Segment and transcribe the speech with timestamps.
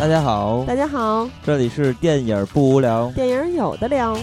[0.00, 4.16] 大家好，大家好，这里是电影不无聊，电影有的聊。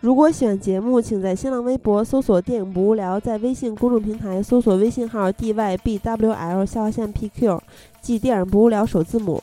[0.00, 7.58] 如果喜欢节目，请在新浪微博搜索“电影不无聊”，在微信公众平台搜索微信号 “dybwl” 下划线 “pq”，
[8.02, 9.42] 即“电影不无聊”首字母，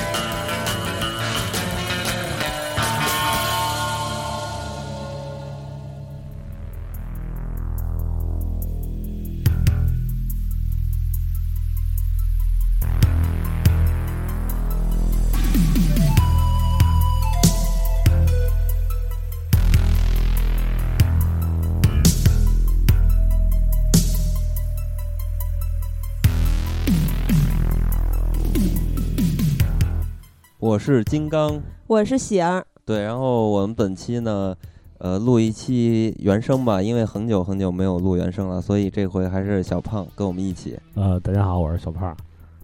[30.71, 32.65] 我是金刚，我是喜儿。
[32.85, 34.55] 对，然后我们本期呢，
[34.99, 40.79] 呃，录一期原声吧，因为很久很久没有录原声了，所以这回还是小胖跟我们一起。
[40.95, 42.15] 呃，大家好，我是小胖。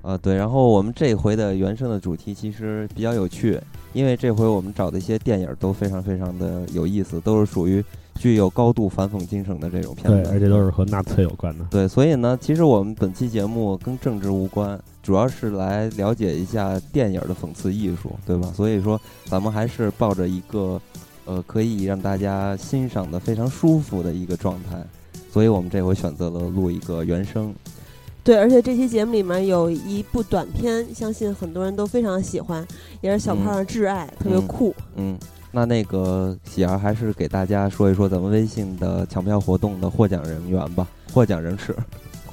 [0.03, 3.59] 啊，对，然后我们这回的原声的主题其实比较有趣，
[3.91, 7.83] 因为这回我们找的一些电影都非常非常的有意思，都是属于
[8.15, 11.65] 具有高度反讽精神的这种片子，对，而且都是和纳粹有关的。
[11.69, 14.79] 对，所以呢，其实我们本期节目跟政治无关。
[15.07, 18.51] 主要是来了解一下电影的讽刺艺术，对吧？
[18.53, 20.81] 所以说，咱们还是抱着一个，
[21.23, 24.85] 呃，可以让大家欣赏的非常舒服的一个状态，
[25.31, 27.55] 所以我们这回选择了录一个原声。
[28.21, 32.67] 对，而且这期节目里面有一部短片，相信很多人都非常喜欢，
[32.99, 34.75] 也是小胖的挚爱，特别酷。
[34.97, 35.17] 嗯，
[35.53, 41.73] 那那个喜儿还是给大家说一说咱们微信的抢票活动的获奖人员吧，获奖人士。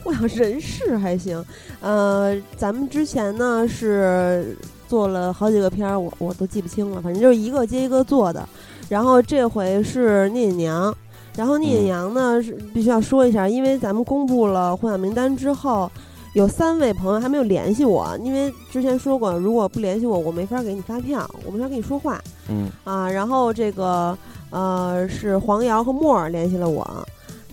[0.06, 1.42] 我想人事还行，
[1.80, 4.54] 呃，咱们之前呢是
[4.86, 8.46] 做了好几个片儿，我我都记不清了，反正就是一个接一个做的。
[8.90, 10.94] 然后这回是聂隐娘，
[11.34, 15.90] 然后聂隐娘呢是必须要说一下，因为咱们公布了获奖名单之后，
[16.34, 22.20] 有三位朋友还没有联系我，因为之前说过，如果不联系我，我没法给你发票，我没法跟你说话。
[22.50, 24.16] 嗯啊，然后这个
[24.50, 26.86] 呃是黄瑶和沫儿联系了我，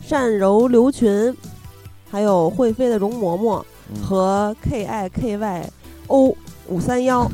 [0.02, 1.34] 善柔刘群。
[2.12, 3.64] 还有会飞的容嬷嬷
[4.04, 5.70] 和 K I K Y
[6.08, 6.36] O
[6.68, 7.30] 五三幺，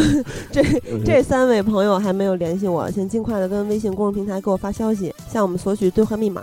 [0.50, 0.62] 这
[1.04, 6.42] 这三位朋友还没有联系我，请尽快的跟微信公众平台给我发消息，向我们索取兑换密码。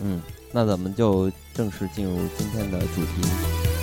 [0.00, 0.20] 嗯，
[0.52, 3.81] 那咱们就正式进入今天的主题。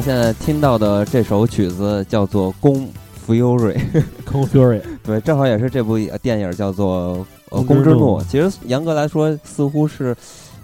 [0.00, 2.88] 家现在听到的这首曲子叫做《宫
[3.26, 3.76] Fury》，
[4.24, 7.18] 宫 Fury，对，正好也是这部电影叫做
[7.50, 8.18] 《呃宫之怒》。
[8.26, 10.16] 其实严格来说，似乎是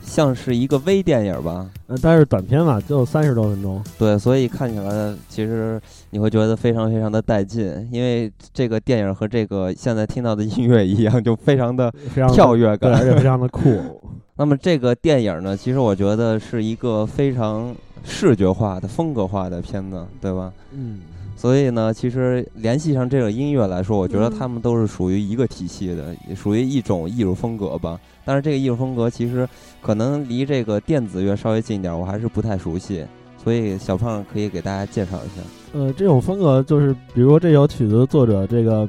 [0.02, 3.82] 像是一个微电影吧，呃，但是短片嘛，就三十多分钟。
[3.98, 5.80] 对，所以看起来其实
[6.10, 11.92] 你会觉得非常非常的带劲，因为这个电影和这个现在听到的音乐一样，就非常的
[12.32, 14.00] 跳跃感，而且非常的酷。
[14.38, 17.74] 那么这个电影呢，其实我觉得是一个非常。
[18.06, 20.52] 视觉化的、风格化的片子，对吧？
[20.72, 21.00] 嗯，
[21.36, 28.00] 所以呢，其实联系上这个音乐来说，我觉得他们都是属于一个体系的，也属于一种艺术风格吧。
[28.24, 29.46] 但是这个艺术风格其实
[29.82, 33.04] 可能离这个电子乐稍微近一点，我还是不太熟悉。
[33.42, 35.42] 所以小胖可以给大家介绍一下。
[35.72, 38.88] 呃，这种风格就是，比如说这首曲子的作者，这个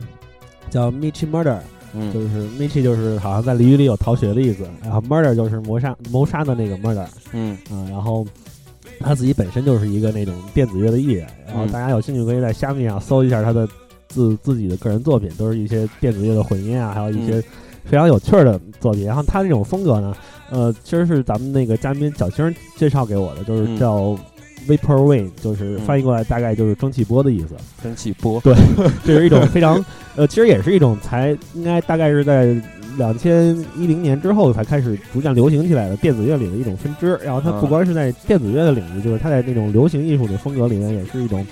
[0.70, 1.60] 叫 Michi Murder，
[1.94, 8.26] 嗯，就是 Michi 就是好像在俚语里有逃学的意思，然后 Murder 就是谋杀谋杀的那个 Murder，嗯啊，然后。
[9.00, 13.68] 他自己本身就是一个那种电子乐的艺人，然后大家有兴趣可以在虾米上搜一下他的
[14.08, 17.42] 自自己的个人作品，都是一些电子乐的混音啊，还有一些
[17.86, 19.06] 非常有趣的作品。
[19.06, 20.16] 然后他这种风格呢，
[20.50, 24.18] 呃，其实是咱们那个嘉宾小青介绍给我的，就是叫
[24.68, 27.56] Vaporwave 就是翻译过来大概就是蒸汽波的意思。
[27.84, 28.56] 蒸汽波，对，
[29.06, 29.84] 这是一种非常
[30.16, 32.56] 呃，其实也是一种才应该大概是在。
[32.98, 41.46] 两千一零年之后才开始逐渐流行起来的电子乐里的一种分支，然后它不光是在电子乐的领域，就是它在那种流行艺术的风格里面也是一种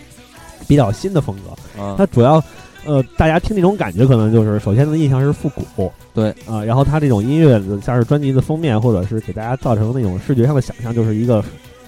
[0.68, 1.96] 比较新的风格。
[1.96, 2.44] 它主要
[2.86, 11.44] 呃，大家听那种感觉，可能就是首先的印象是复古，对啊、然后它这种音乐像是专辑的封面，或者是给大家造成那种视觉上的想象，就是一个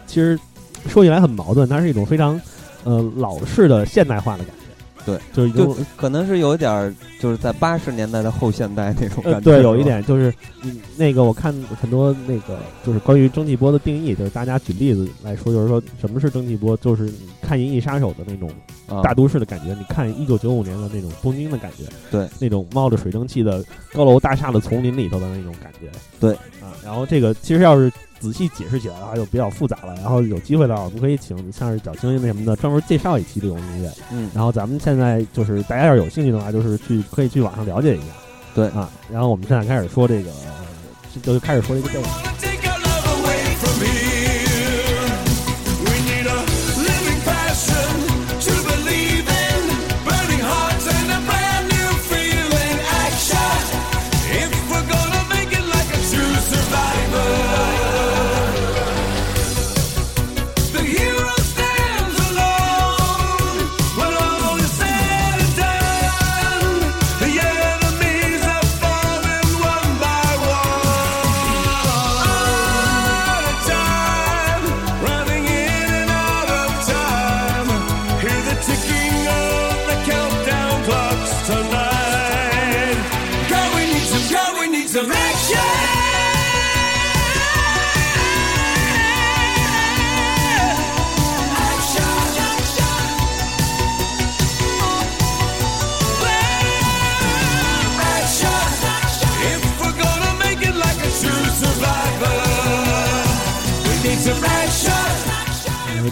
[0.05, 0.39] 其实
[0.87, 2.39] 说起来很矛盾，它是一种非常
[2.83, 4.66] 呃老式的现代化的感觉。
[5.07, 9.37] 对，就是就有可能是有点儿就是在八十年代的后现代那种感觉。
[9.37, 10.33] 呃，对，有一点就是，
[10.63, 18.51] 嗯，那个我看很多那个就是关于蒸汽波的定义，就是大家举例子来说，就是说什么是蒸汽波，就是你看《银翼杀手》的那种
[18.85, 23.63] 啊大都市的感觉，你看一九九五年的那种东京的感觉，对，那种冒着水蒸气的
[23.93, 25.89] 高楼大厦的丛林里头的那种感觉，
[26.19, 29.93] 对啊，然后这个其实要是仔细解释起来的话，就比较复杂了。
[29.95, 33.91] 然后有机会的话，我们可以请像是小星那什么的专门介绍一期这种音乐。
[34.11, 38.05] 嗯，然后咱们现在就是大家要是有兴趣的话，就是去可以去网上了解一下。
[38.55, 40.31] 对啊，然后我们现在开始说这个，
[41.21, 42.46] 就开始说这个电影。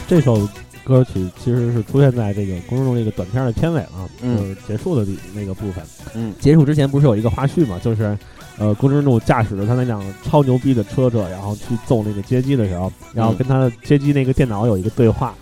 [0.08, 0.48] 这首
[0.84, 3.90] 歌曲其实是出现在这个《公众这个短片的片尾了，
[4.22, 5.84] 嗯就是结束的地那个部分。
[6.14, 7.80] 嗯结束之前不是有一个花絮嘛？
[7.84, 8.16] 就是，
[8.60, 15.34] 呃，公之怒驾驶着他那辆超牛逼的车车，然后去揍那个街机的时候，然后跟他的街机那个电脑有一个对话，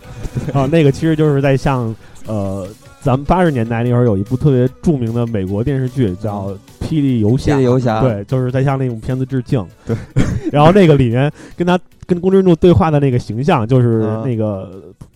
[0.54, 1.94] 然 后那个其实就是在向
[2.26, 2.66] 呃，
[3.02, 6.48] 咱们八十年代那会儿有一部特别著名的美国电视剧叫
[6.80, 9.66] 《霹雳游侠》，霹雳游侠对，就是在向那种片子致敬。
[9.86, 9.94] 对，
[10.54, 14.70] 然后那个里面跟他跟宫之怒对话的那个形象，就是啊那个。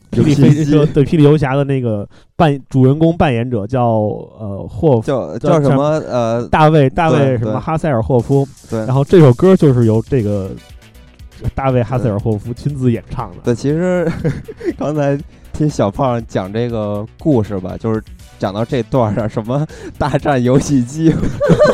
[0.10, 2.07] 霹雳飞机车对霹雳游侠的那个
[2.38, 3.84] 扮主人公扮演者叫
[4.39, 10.50] 呃霍夫叫叫叫什么呃，大卫大卫什么哈塞尔霍夫，对然后这首歌就是由这个
[11.54, 13.38] 大卫哈塞尔霍夫亲自演唱的。
[13.44, 14.10] 对，其实
[14.80, 15.19] 刚才
[15.51, 18.01] 听小胖讲这个故事吧，就是
[18.39, 19.66] 讲到这段儿上，什么
[19.98, 21.13] 大战游戏机，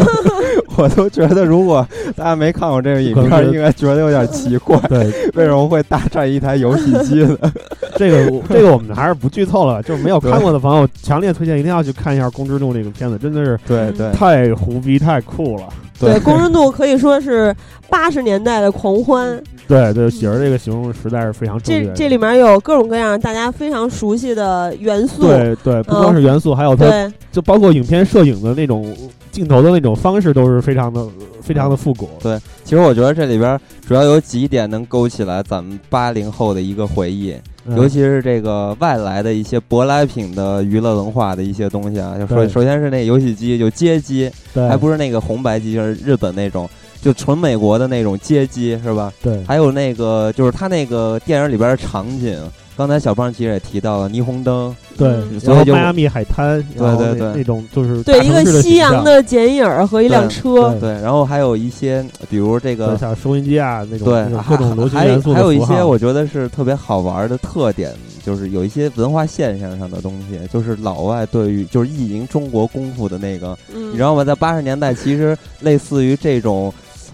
[0.75, 5.06] 我都觉得如果大家没看过这个影片，应该觉得有点奇怪，对，
[5.36, 7.38] 为什么会大战一台游戏机呢？
[7.95, 15.63] 这个这个我们还是不剧透了，就是没有看过的朋友，强烈推荐一定要去看一下《宫之怒》这个片子，真的是对对太胡逼太酷了。
[16.00, 17.56] 对，公之怒可以说是
[17.93, 19.39] 八十年代的狂欢。
[19.67, 21.85] 对对，喜儿这个形容实在是非常正确。
[21.85, 25.21] 这这里面有各种各样大家非常熟悉的元素。
[25.21, 28.93] 对对，不光是元素，还有它对就包括影片摄影的那种
[29.31, 31.05] 镜头的那种方式，都是非常的
[31.41, 32.09] 非常的复古。
[32.19, 37.33] 对，其实我觉得这里边主要有几点能勾起来咱们八零后的一个回忆，
[37.65, 42.15] 嗯尤其是这个外来的一些舶来品的娱乐文化的一些东西啊。
[42.19, 46.69] 就首首先是那游戏机，就街机，对，还不是那个红白机，就是日本那种，
[47.03, 49.12] 就纯美国的那种街机，是吧？
[49.22, 52.39] 对还有那个就是他那个电影里边的场景，
[52.77, 60.69] 刚才小胖其实也提到了霓虹灯，对，嗯所以就然后迈阿密海滩，对对对那种就是对，一个夕阳的剪影儿和一辆对车。
[60.72, 62.98] 对对，然后还有一些比如这对个。
[62.98, 67.91] 像收音机啊那种对各种流行还元素的还有一些我觉得是特别好玩的特点，
[68.25, 74.24] 就是有一些文化现象上的东西，就是老外对于就是意淫中国功夫的那个，嗯，你知道吗？
[74.24, 76.74] 在八十年代，其实类似于这种。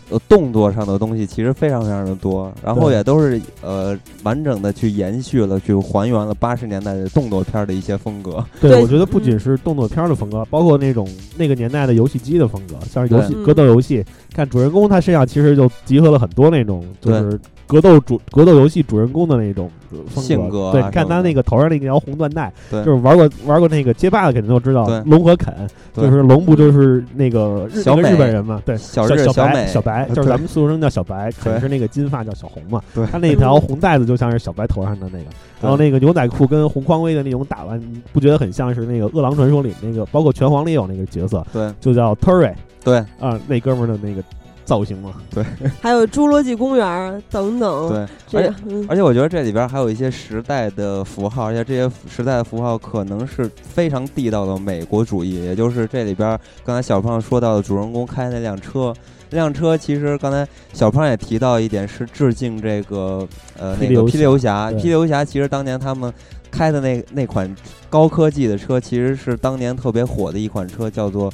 [0.09, 8.43] 呃，动作上的东西其实非常非常的多，然后也都是呃完整的去延续了，去还原了八十年代的动作片的一些风格。
[8.59, 20.21] 对，我觉得不仅嗯是动作片儿的风格，包括那种那个年代的游戏机的风格，像是游戏格斗游戏，看主人公他身上其实就集合了很多那种就是格斗主格斗游戏主人公的那种呃风格。
[20.21, 22.83] 性格啊对，看他那个头上那条红缎带，对。
[22.83, 25.53] 就是玩过玩过那个街霸的肯定都知道对，龙和肯
[25.93, 28.59] 就是龙不就是那个日那个日本人嘛？
[28.65, 32.81] 对，小小小白小白就是咱们俗称叫小白，肯对是那个金发叫小红嘛。
[32.95, 33.05] 对。
[33.05, 35.25] 他那条红带子就像是小白头上的那个，
[35.61, 37.79] 然后那个牛仔裤跟红匡威的那种打扮，
[38.11, 41.71] 不觉得很像是那个《饿狼传说》里那个，包括拳皇里有那个角色，对。
[41.79, 42.97] 就叫 Terry 对。
[43.19, 44.23] 啊，那哥们儿的那个
[44.69, 45.15] 造型嘛。
[45.33, 45.43] 对
[45.81, 47.89] 还有侏罗纪公园儿等等，
[48.29, 58.93] 对，而且，嗯而且我觉得这里边还有一些时代的符号，而且这些时代的符号可能是非常地道的美国主义，也就是这里边刚才小胖说到的主人公开那辆车。
[59.31, 63.27] 那辆车其实刚才小胖也提到一点，是致敬这个
[63.59, 64.71] 呃那个霹雳游侠。
[64.71, 66.11] 霹雳游侠其实当年他们
[66.49, 67.55] 开的那那款
[67.91, 71.31] 高科技的车，其实是当年特别火的一款车，叫做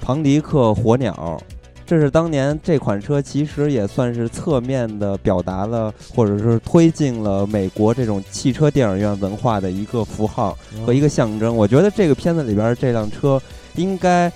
[0.00, 1.40] 庞迪克火鸟。
[1.88, 10.54] 这是当年这款车其实也算是侧面的表达了，或者是推进了美国这种汽车电影院文化的一个符号
[10.84, 11.56] 和一个象征。
[11.56, 13.40] 我觉得这个片子里边这辆车
[13.76, 14.30] 应该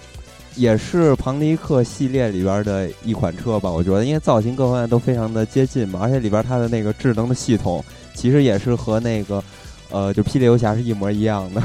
[0.57, 3.71] 也是庞迪克系列里边的一款车吧？
[3.71, 9.45] 我觉得，因为造型各方面都非常的接近嘛，而且里边它的那个智能的系统其实也是和那个
[9.91, 11.63] 呃，就霹雳游侠是一模一样的。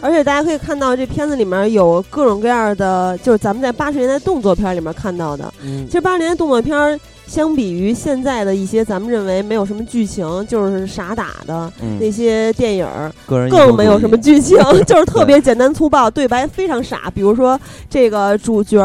[0.00, 5.52] 而且大家可以看到，这片子里面有各种各样的，就是咱们在八十年代动作片里面看到的。
[5.64, 14.36] 嗯其实八十年代动作片儿，相比于现在的一些咱们认为没有什么剧情，就是傻打的嗯那，些电影儿，更没有什么剧。
[14.36, 17.10] 剧情， 就是特别简单粗暴，对白非常傻。
[17.14, 18.78] 比如说这个主角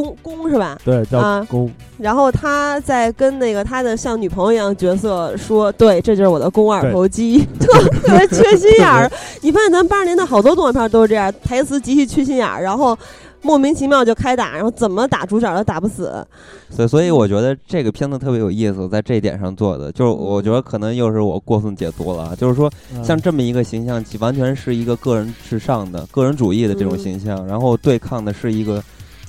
[0.00, 0.78] 儿公公是吧？
[0.84, 7.66] 对叫啊公，然后他在跟那个他的像女朋友一样角色说：“对，这就是我的肱二头肌，特
[8.00, 9.10] 特别缺心眼儿。
[9.42, 12.96] ”你发现咱八十年代好多动画片都是这样，台词极其缺心眼儿，然后
[13.42, 16.24] 莫名其妙就开打，然后怎么打主角都打不死。
[16.70, 28.82] 所以，所以我觉得这个片子特别有意思，在这一点上做的，就是我觉得可能又是我过分解读了啊，就是说嗯像这么一个形象，其完全是一个个人至上的、个人主义的这种嗯形象，然后对抗的是一个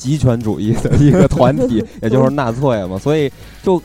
[0.03, 3.31] 极权主义的一个团体， 也就是纳粹嘛，所以
[3.63, 3.81] 就。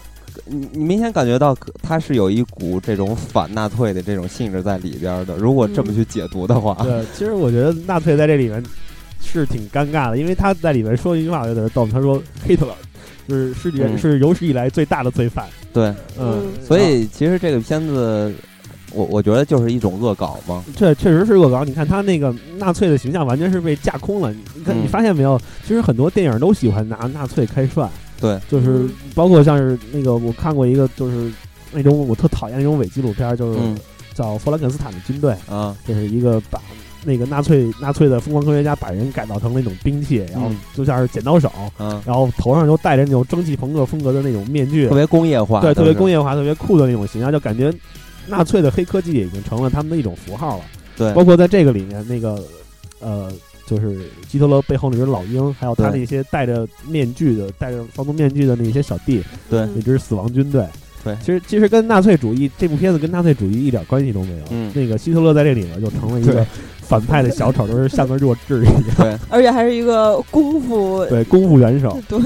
[0.51, 5.37] 你你明显感觉到可它是有一股这种反纳粹的这种性质在里边的。
[5.37, 8.63] 如果这么去解读的话，对，其实我觉得纳粹在这里面
[9.21, 12.73] 是挺尴尬的，因为他在里面说一句话有点逗，他说 Hitler
[13.27, 15.87] 就是世界、嗯是有史以来最大的罪犯，对，
[16.19, 18.33] 嗯，嗯所以其实这个片子，
[18.99, 20.64] 我我觉得就是一种恶搞嘛。
[20.76, 21.64] 这确实是恶搞。
[21.64, 24.33] 你看他那个纳粹的形象完全是被架空了。
[24.33, 25.40] 你看，嗯你发现没有？
[25.62, 27.88] 其实很多电影都喜欢拿纳粹开涮，
[28.21, 31.31] 对，就是嗯包括像是那个我看过一个，就是
[31.73, 33.78] 那种我特讨厌那种伪纪录片，就是嗯
[34.14, 36.61] 叫《弗兰肯斯坦的军队》，啊，就是一个把
[37.05, 47.73] 那个纳粹纳粹的疯狂科学家把人改造成那种兵器，然后嗯就像是剪刀手，嗯，然后头上就戴着那种蒸汽朋克风格的那种面具特，别工业化，对，特别工，业化、特别酷的那种形象，就感觉
[48.28, 50.64] 纳粹的黑科技已经成了他们的一种符号了。
[50.97, 52.42] 对，包括在这个里面，那个
[53.00, 53.32] 呃，
[53.66, 60.64] 就是希特勒背后那只老鹰，还有他那些戴着面具的、戴着防毒面具的那些小弟，对那支死亡军队。
[61.04, 64.44] 对其实其实跟纳粹主义这部片子跟纳粹主义一点关系都没有。
[64.50, 66.44] 嗯那个希特勒在这里面就成了一个
[66.80, 71.97] 反派的小丑，就是像个弱智一样，对，而且还是一个功夫对，功夫元首。
[72.08, 72.18] 对。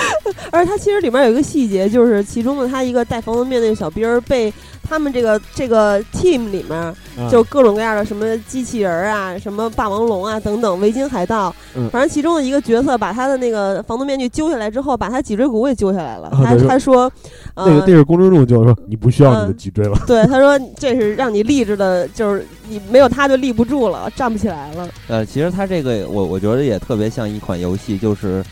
[0.50, 4.52] 而且它其实里面有一个细节，就是其中的他一个戴防毒面那个小兵儿被
[4.88, 6.94] 他们这个这个 team 里面啊
[7.30, 16.30] 就各种各样的什么机器人啊、什么霸王龙啊等等维京海盗，嗯反正其中的一个角色把他的那个防毒面具揪下来之后，把他脊椎骨给揪下来了。
[16.44, 17.10] 他他说，
[17.54, 19.98] 呃，那个那是公众路就说你不需要你的嗯脊椎了。
[20.06, 24.88] 对，他说这是让你立着的，就是你没有他就立不住了，站不起来了。
[25.08, 28.44] 呃，其实他这个我我觉得也特别像一款游戏，就是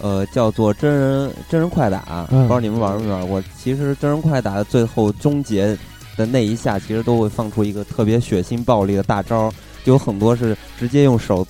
[0.00, 3.42] 呃叫做真人真人快打，嗯不知道你们玩没玩过？
[3.56, 5.76] 其实真人快打的最后终结
[6.16, 9.52] 的那一下，其实都会放出一个特别血腥暴力的大招，
[9.84, 11.46] 就有很多是直接用手。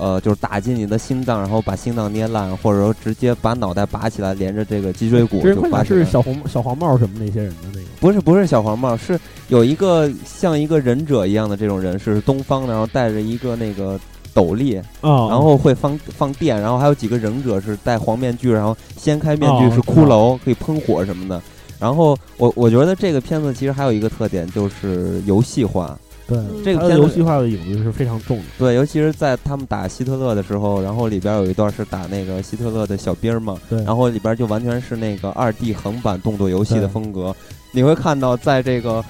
[0.00, 6.04] 呃，就是打进你的心脏，然后把心脏捏烂，或者说直接把脑袋拔起来，连着这个脊椎骨就拔起来是。
[6.04, 7.86] 小红小黄帽什么那些人的那个。
[7.98, 13.98] 不是不是小黄帽，是有一个像一个忍者一样的这种人，是东方的，然后带着一个那个
[14.34, 21.40] 斗笠，啊，然后会放放电，然后还有几个忍者是戴黄面具，然后掀开面具哦是骷髅，可以喷火什么的。
[21.78, 28.42] 然后我我觉得这个片子其实还有一个特点就是游戏化，对嗯这个片子游戏化的影子是非常重的。
[28.58, 37.34] 对，尤其是在他们打希特勒的时候，然后里边有一段是打那个希特勒的小兵嘛，对，然后里边就完全是那个二 D 横版动作游戏的风格。
[37.70, 39.04] 你会看到，在这个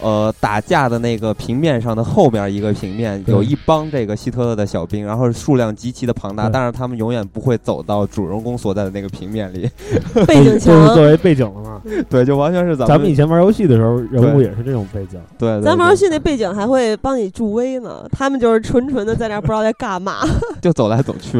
[0.00, 9.68] 呃打架的那个平面上的后边一个平面，有一帮这个希特勒的小兵，然后数量极其的庞大，但是他们永远不会走到主人公所在的那个平面里。
[10.26, 11.80] 背景 就是墙作为背景了嘛。
[12.08, 15.20] 对，就完全是咱们咱们以前玩游戏的时候，人物也是这种背景。
[15.38, 20.18] 对对咱玩游戏那背景还会帮你助威呢，他们就是纯纯的在那不知道在干嘛。
[20.60, 21.38] 就走来走去。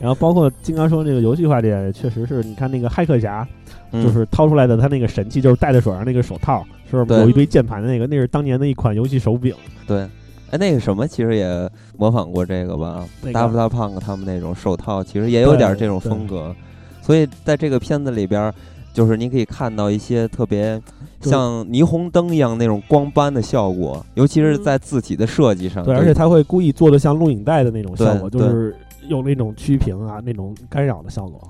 [0.00, 3.46] 然后包括金刚说那个游戏化这点，确实是你看那个骇客侠，
[3.92, 6.64] 嗯就是掏出来的他那个神器，就是戴在手上那个手套，
[6.98, 8.06] 是不是对有一堆键盘的那个？
[8.06, 9.54] 那是当年的一款游戏手柄。
[9.86, 10.08] 对。
[10.50, 13.08] 哎，那个什么，其实也模仿过这个吧？
[13.22, 16.54] 那个大不大胖他们那种手套，其实也有点这种风格。
[17.00, 18.54] 所以在这个片子里边儿，
[18.92, 20.78] 就是你可以看到一些特别
[21.22, 25.82] 像霓虹灯一样那种光斑的效果，尤其是嗯在字体的设计上。
[25.82, 28.76] 对，而且他会故意做的像录影带的那种效果，就是
[29.08, 31.48] 有那种曲屏啊、那种干扰的效果。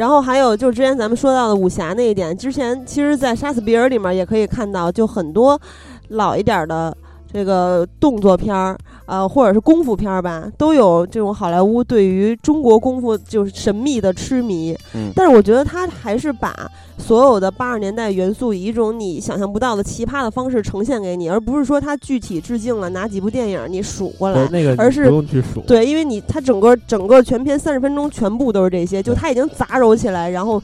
[0.00, 5.60] 然后还有就是之前咱们说到的武侠那一点，之前其实，在《杀死比尔》里面也可以看到，就很多
[6.08, 6.96] 老一点的
[7.32, 14.76] 这个动作片儿，呃，或者是功夫片儿吧，都有这种好莱坞对于中国功夫就是神秘的痴迷。
[14.94, 16.52] 嗯但是我觉得他还是把
[16.98, 24.48] 所有的八十年代元素以一种你想象不到的奇葩的方式呈现给你，而不是说他具体致敬了哪几部电影你数过来。
[24.48, 25.60] 那个而是不用去数。
[25.60, 30.60] 对，因为你他整个整个全片三十分钟全部都是这些，就对他已经杂糅起来，然后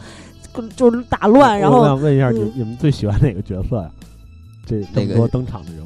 [0.75, 3.91] 就是打乱，然后我想问一下，你嗯你们最喜欢哪个角色呀？
[4.69, 5.86] 这这么多登场的人物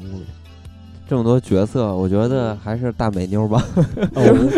[1.11, 3.61] 这么多角色，我觉得还是大美妞吧。
[4.15, 4.51] 哦，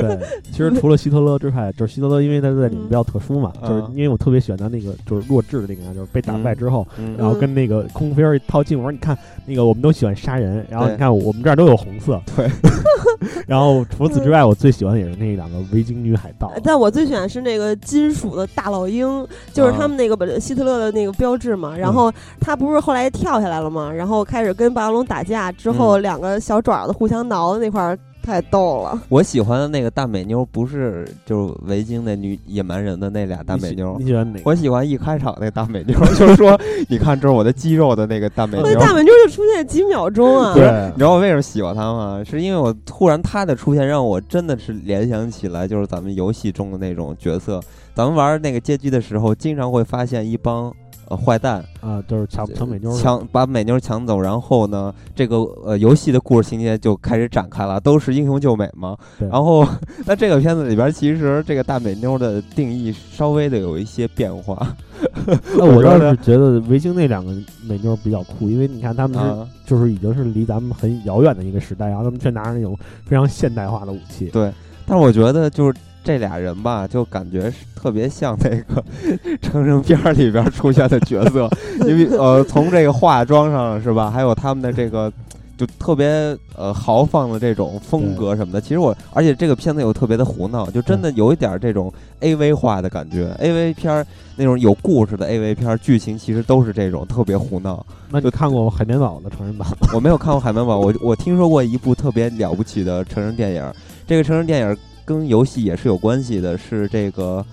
[0.00, 0.18] 对，
[0.50, 3.68] 其实除了希特勒之外，就是希特勒，因为他在里面比较特殊嘛，嗯。
[3.68, 7.14] 就是因为我特别喜欢他那个就是弱智的那个，就是被打败之后，嗯。
[7.16, 12.50] 然后跟那个空飞儿一套近，我说你看那个我们都喜欢杀人，然后你看我们这儿都有红色，对，
[13.46, 21.76] 然后除此之外，我最喜欢的也是那两个维京女海盗，但我最喜欢是那个金属的大老鹰，就是啊他们那个本希特勒的那个标志嘛。
[21.76, 23.92] 然后他不是后来跳下来了嘛？
[23.92, 28.98] 然后开始跟霸王龙打架，之后两个小爪子互相挠的那块儿太逗了。
[29.08, 34.42] 我喜欢的那个大美妞不是就是维京那女野蛮人的那俩大美妞你，喜欢哪个？
[34.44, 38.66] 我喜欢一开场那大美妞， 就是说你看这是我的肌肉的那个大美妞。
[38.72, 40.54] 那大美妞就出现几秒钟啊！
[40.54, 42.22] 对你知道我为什么喜欢她吗？
[42.24, 47.60] 是因为我突然她的出现让我真的是联想起来，就是咱们游戏中的那种角色。
[47.94, 50.74] 咱们玩那个街机的时候，经常会发现一帮
[51.08, 58.96] 呃坏蛋啊，就是抢抢美妞儿，抢把美妞抢走，然后呢，这个呃游戏的故事情节就开始展开了，都是英雄救美嘛。
[59.18, 59.64] 然后
[60.06, 64.74] 那这个片子里边，其实这个大美妞的定义稍微的有一些变化。
[65.56, 74.26] 那我倒是觉得维京那两个美妞儿比较酷，因为你看他们是、啊，就是已经是离咱们很遥远的一个时代，然后他们却拿着那种非常现代化的武器。
[74.30, 74.52] 对，
[74.84, 78.84] 但是我觉得就是这俩人吧，就感觉是特别像那个
[79.42, 81.50] 成人片儿里边出现的角色，
[81.88, 85.12] 因为呃，从这个化妆上是吧，还有他们的这个。
[85.56, 93.32] 就特别呃豪放的这种风格什么的，其实我而且这个片子又特别的胡闹，就真的有一点儿这种 A V 化的感觉。
[93.38, 97.86] A V 片儿那种有故事的 A V 片儿，剧情其实都是这种特别胡闹。
[98.10, 99.76] 那你看过海绵宝宝的成人版吗？
[99.94, 103.72] 我没有看过《海绵宝宝》，我我听说过一部特别了不起的成人电影，
[104.08, 107.44] 这个成人电影跟游戏也是有关系的，是这个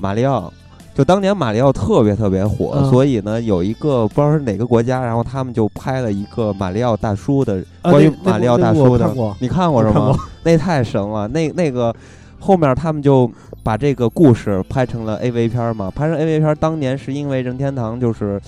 [0.00, 0.52] 马里奥。
[0.94, 10.12] 就当年马里奥特别特别火，嗯所以呢，有一个不知道是哪个国家，然后他们就拍了一个马里奥大叔的啊关于马里奥大叔的看，你看过是吗？
[10.42, 11.94] 那太神了，那那个
[12.40, 13.30] 后面他们就
[13.62, 18.40] 把这个故事拍成了 AV 片儿嘛，拍成 AV 片儿，当年是因为任天堂就是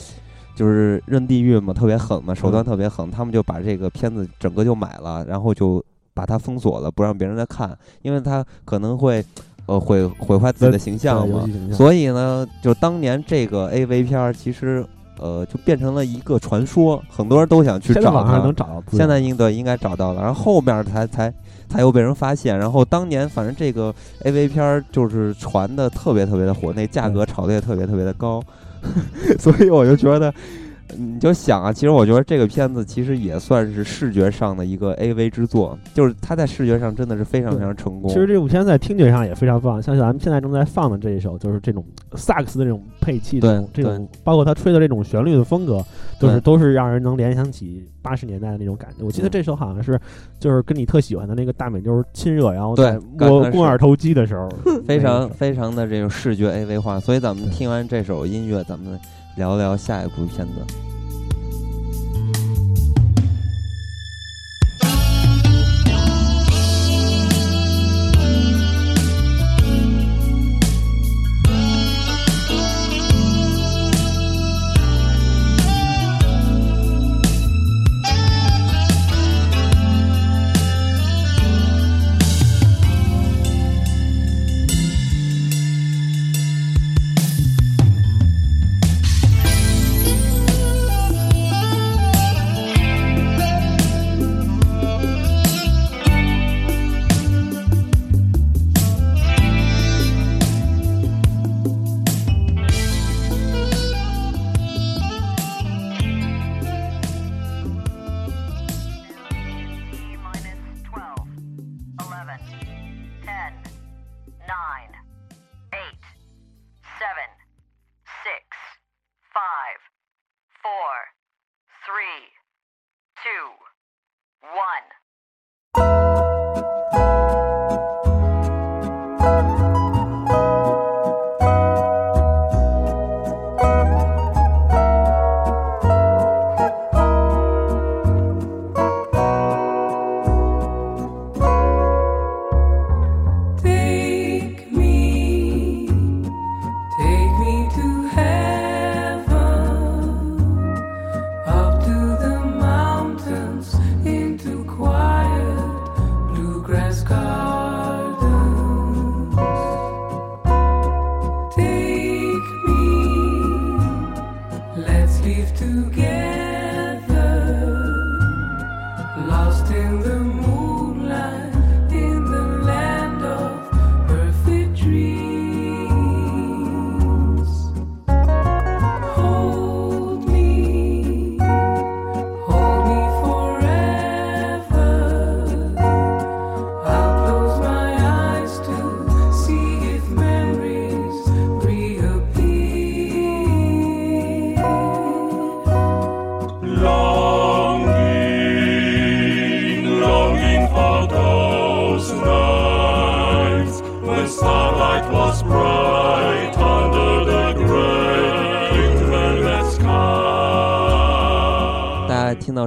[0.57, 5.81] 就是任地狱嘛，特别狠嘛，手段嗯特别狠，他们就把这个片子整个就买了，然后就
[6.21, 9.25] 把它封锁了，不让别人再看，因为它可能会
[9.65, 14.85] 呃毁毁坏自己的形象嘛所以呢，就当年这个 AV 片儿其实
[15.19, 18.55] 呃就变成了一个传说，很多人都想去找它现在网上能。
[18.55, 18.83] 找到。
[18.93, 21.33] 现在应对应该找到了，然后后面才才
[21.71, 28.43] 才又被人发现，然后当年反正这个 A V 片儿就是传的特别特别的火，那价格炒的也特别特别的高，
[29.41, 30.35] 所以我就觉得。
[30.97, 38.11] 你就想啊，其实我觉得这个片子其实也算是视觉上的一个 A V 之作，就是它在视觉上真的是非常非常成功。
[38.11, 45.85] 其实这部片在听觉上也非常棒，像咱们现在正在放的这一首，就是这种萨克斯的这种配器，这种对这种，包括他吹的这种旋律的风格，
[46.21, 49.05] 就是都是让人能联想起八十年代的那种感觉。
[49.05, 49.31] 我记得嗯。
[49.31, 49.99] 这首好像是
[50.39, 54.49] 就是跟你特喜欢的那个大美妞亲热，然后对摸肱二头肌的时候，
[54.85, 58.99] 非常非常的这种视觉 A V 化，所以咱们听完这首音乐，咱们
[59.37, 60.90] 聊聊下一部片子。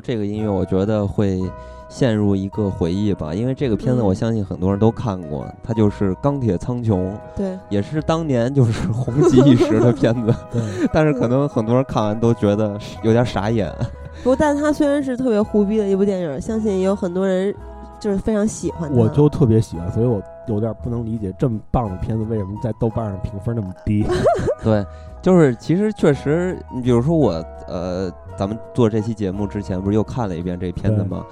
[0.03, 1.41] 这个音乐，我觉得会
[1.87, 10.61] 陷入一个回忆吧，因为这个片子嗯我相信很多人都看过，它就是《钢铁苍穹》，对，也是当年就是 红极一时的片子，对，
[10.91, 13.71] 但是可能很多人看完都觉得有点傻眼。
[14.23, 17.53] 不过，但它虽然是特别胡逼的一部电影，相信也有很多人
[17.99, 18.99] 就是非常喜欢它。
[18.99, 24.05] 我就特别喜欢，所以我有点不能理解这么棒的片子为什么在豆瓣上评分那么低。
[24.63, 24.85] 对，
[25.23, 27.31] 就是其实确实，你比如说我
[27.67, 31.23] 呃，咱们做这期节目之前不是又看了一遍这片子吗？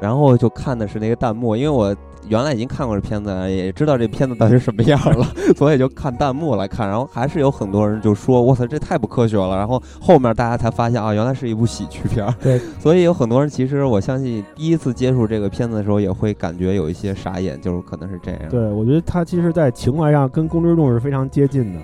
[0.00, 1.94] 然后就看的是那个弹幕，因为我
[2.28, 5.26] 原来已经看过这片子，也知道这片子到底是什么样了，
[5.58, 6.88] 所以就看弹幕来看。
[6.88, 12.32] 然后还是有很多人就说：“我操，这太不科学了。”然后后面大家才发现啊，原来是一部喜剧片儿。
[12.40, 18.40] 对，所以有很多人其实我相信第一次接触这个片子的时候，也会感觉有一些傻眼，就是可能是这样。
[18.48, 21.80] 对，我觉得他其实，在情怀上跟《宫之动》是非常接近的。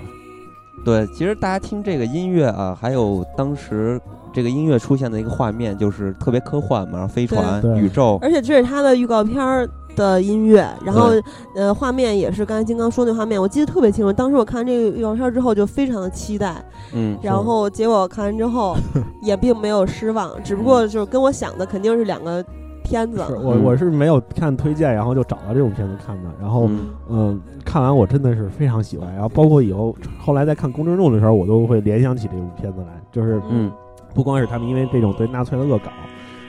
[0.85, 4.01] 对，其实大家听这个音乐啊，还有当时
[4.33, 11.11] 这个音乐出现的一个画面，就是特别科幻嘛，飞船、宇宙，而且这是他的预告片儿的音乐，然后
[11.55, 14.13] 呃，画面也是刚才金刚说那画面，我记得特别清楚。
[14.13, 18.77] 当时我看这个预告片儿之后，就非常的期待，嗯，然后结果看完之后
[19.23, 22.45] 也并没有失望，只不过就是跟我想的肯定是两个
[22.85, 23.25] 片子。
[23.27, 26.31] 是我嗯我是没有看推荐，然后就找到这部片子看的。
[26.41, 29.13] 然后嗯嗯，看完我真的是非常喜欢。
[29.13, 33.73] 然后包括以后后来在看《公之怒》的时候，我都会联想起这部片子来，就是嗯
[34.15, 35.91] 不光是他们因为这种对纳粹的恶搞，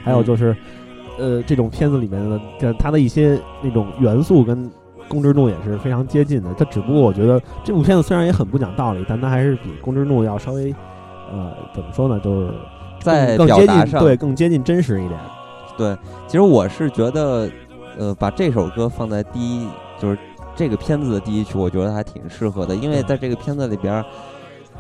[0.04, 0.56] 还有就是，
[1.18, 4.66] 呃，这种片子里面的这它的一些那种元素跟
[5.08, 6.54] 《公之怒》也是非常接近的。
[6.54, 10.72] 它只不过我觉得这部片子虽然也很不讲道理，但它还是比《公之怒》要稍微，
[11.32, 12.54] 呃，怎么说呢，就是
[13.00, 15.20] 在更更接近，对，更接近真实一点。
[15.78, 17.50] 对，其实我是觉得，
[17.98, 19.68] 呃，把这首歌放在第一，
[20.00, 20.18] 就是
[20.56, 24.06] 这个片子的第一曲，我觉得还挺适合的，因为在这个片子里边儿，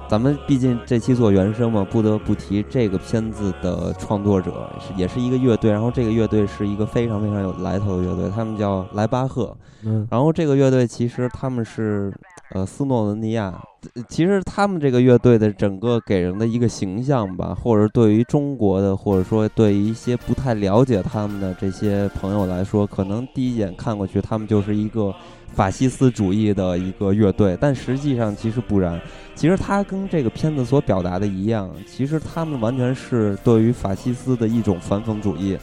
[0.07, 12.13] 咱们毕竟这期做原声嘛，不得不提这个片子的创作者是也是一个乐队，然后这个乐队是一个非常非常有来头的乐队，他们叫莱巴赫，嗯，然后这个乐队其实他们是
[12.51, 13.59] 呃斯洛文尼亚，
[14.07, 25.13] 其实他们这个乐队的整个给人的一个形象吧，或者对于中国的，或者说对于一些不太了解他们的这些朋友来说，可能第一眼看过去，他们就是一个
[25.53, 29.01] 法西斯主义的一个乐队，但实际上其实不然。
[29.33, 35.57] 其实他跟这个片子所表达的一样，其实他们完全是对于法西斯的一种反讽主义。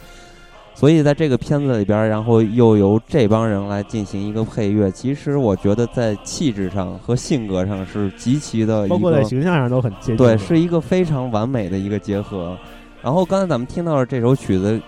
[0.75, 10.17] 所以在这个片子里边儿，然后又由这帮人来进行一个配乐，其实我觉得在气质上和性格上是极其的包括在形象上都很接近。
[10.17, 12.57] 对，是一个非常完美的一个结合。
[13.01, 14.81] 然后刚才咱们听到了这首曲子，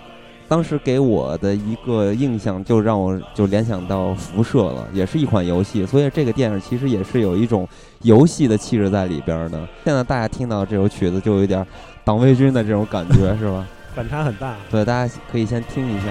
[0.48, 7.68] 当时给我的一个印象就让我就联想到辐射了，也是一款游戏，所以这个电影其实也是有一种
[8.02, 9.68] 游戏的气质在里边儿的。
[9.84, 11.66] 现在大家听到这首曲子，就有一点
[12.04, 13.68] 党卫军的这种感觉，是吧？
[13.96, 14.56] 反差很大。
[14.70, 16.08] 对，大家可以先听一下。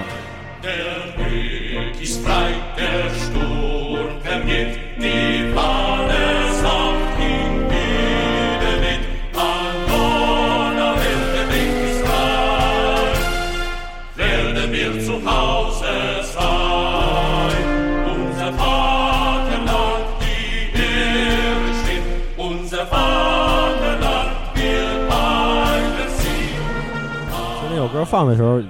[28.05, 28.61] 放的时候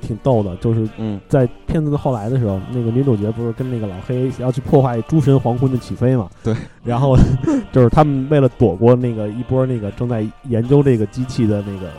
[0.00, 6.28] 挺逗的，就是嗯在片子的后来的时候，那个女主角不是跟那个老黑要去破坏诸神黄昏的起飞嘛？
[6.42, 6.54] 对。
[6.84, 7.16] 然后
[7.70, 11.90] 就是他们为了躲过那个一波那个正在研究这个机器的那个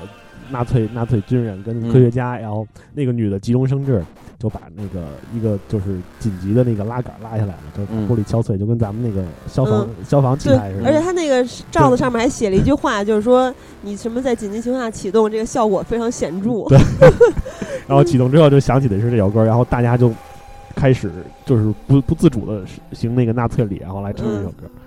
[0.51, 4.03] 纳粹纳粹军人跟科学家，然后那个女的急中生智，
[4.37, 10.85] 就把那个一个就是紧急的那个拉杆拉下来了，就玻璃敲碎，就跟咱们那个消防、消防器材似，的。
[10.87, 16.65] 而且他那个罩子上面还写了一句话，就是说你什么在紧急情况下启动，这个效果非常显著。
[16.67, 16.77] 对
[17.87, 20.11] 然后启动之后就想起的是这首歌，然后大家就
[20.75, 21.11] 开始
[21.45, 24.63] 就是不不自主的行那个纳粹礼，然后来唱这首歌。
[24.63, 24.80] 嗯，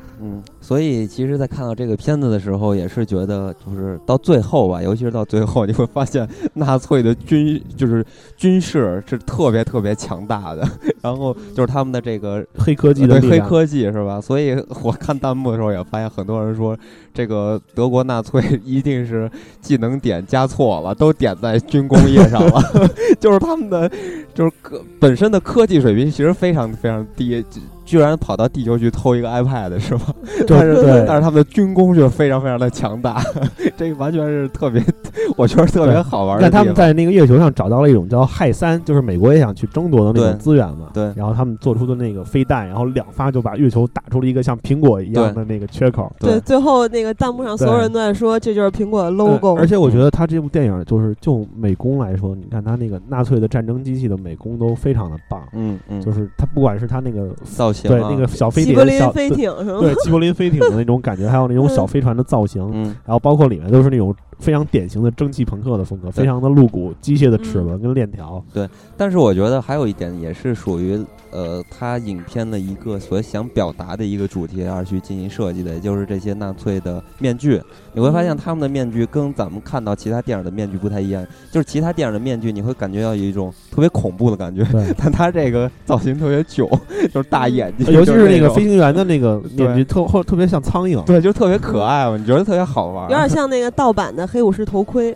[0.60, 8.04] 所以其实，在看到这个片子的时候，也是觉得，就是到最后吧，尤其是到最后，你会发现纳粹的军就是
[8.36, 10.66] 军事是特别特别强大的，
[11.02, 14.20] 然后就是他们的这个黑科技的对黑，科技是吧？
[14.20, 16.76] 所以我看弹幕的时候也发现很多人说，
[17.12, 22.62] 这个德国纳粹一定是技能点加错了，都点在军工业上了，
[23.20, 23.90] 就是他们的
[24.32, 27.44] 就是科本身的科技水平其实非常非常低，
[27.84, 30.12] 居居然跑到地球去偷一个 iPad 是吧？
[30.40, 33.22] 就 就但是对但是他们的军工却非常非常的强大，
[33.76, 34.82] 这个完全是特别，
[35.36, 36.74] 我觉得特别好玩的但他们。
[36.74, 40.88] 在那个月球上找到了一种叫氦三，就是美国也想去争夺的那种资源嘛。
[40.92, 46.10] 对然后他们做出的那个飞弹，然后两发就把月球打出了一个像苹果一样的那个缺口。
[46.18, 58.08] 对，最后那个弹幕上所有人都在说这就是苹果的 logo，呃而且我觉得他这部电影就是就美工来说，你看他那个纳粹的战争机器的美工都非常的棒，嗯嗯，就是他不管是他那个造型啊。
[58.08, 59.80] 对那个小飞碟西柏林小飞艇是吗？
[59.80, 62.84] 对齐柏林飞艇的那种感觉， 还有那种小飞船的造型，嗯。
[63.04, 68.42] 然后包括里面都是那种非常典型的蒸汽朋克的风格，非常的露骨、机械的齿轮跟链条。
[68.52, 77.60] 对但是我觉得还有一点也是属于呃，他影片的一个所想表达的一个主题而去进行设计的，也就是这些纳粹的面具。
[77.92, 84.64] 你会发现嗯他们的面具跟咱们看到其他电影的面具不太一样，就是其他电影的面具你会感觉到有一种特别恐怖的感觉，
[84.96, 86.68] 但他这个造型特别囧，
[87.12, 91.02] 就是大眼睛， 尤其是那个飞行员的那个面具特或特别像苍蝇。
[91.02, 95.12] 对，就特别可爱嘛，你觉得特别好玩，有点像那个盗版的黑武士头盔，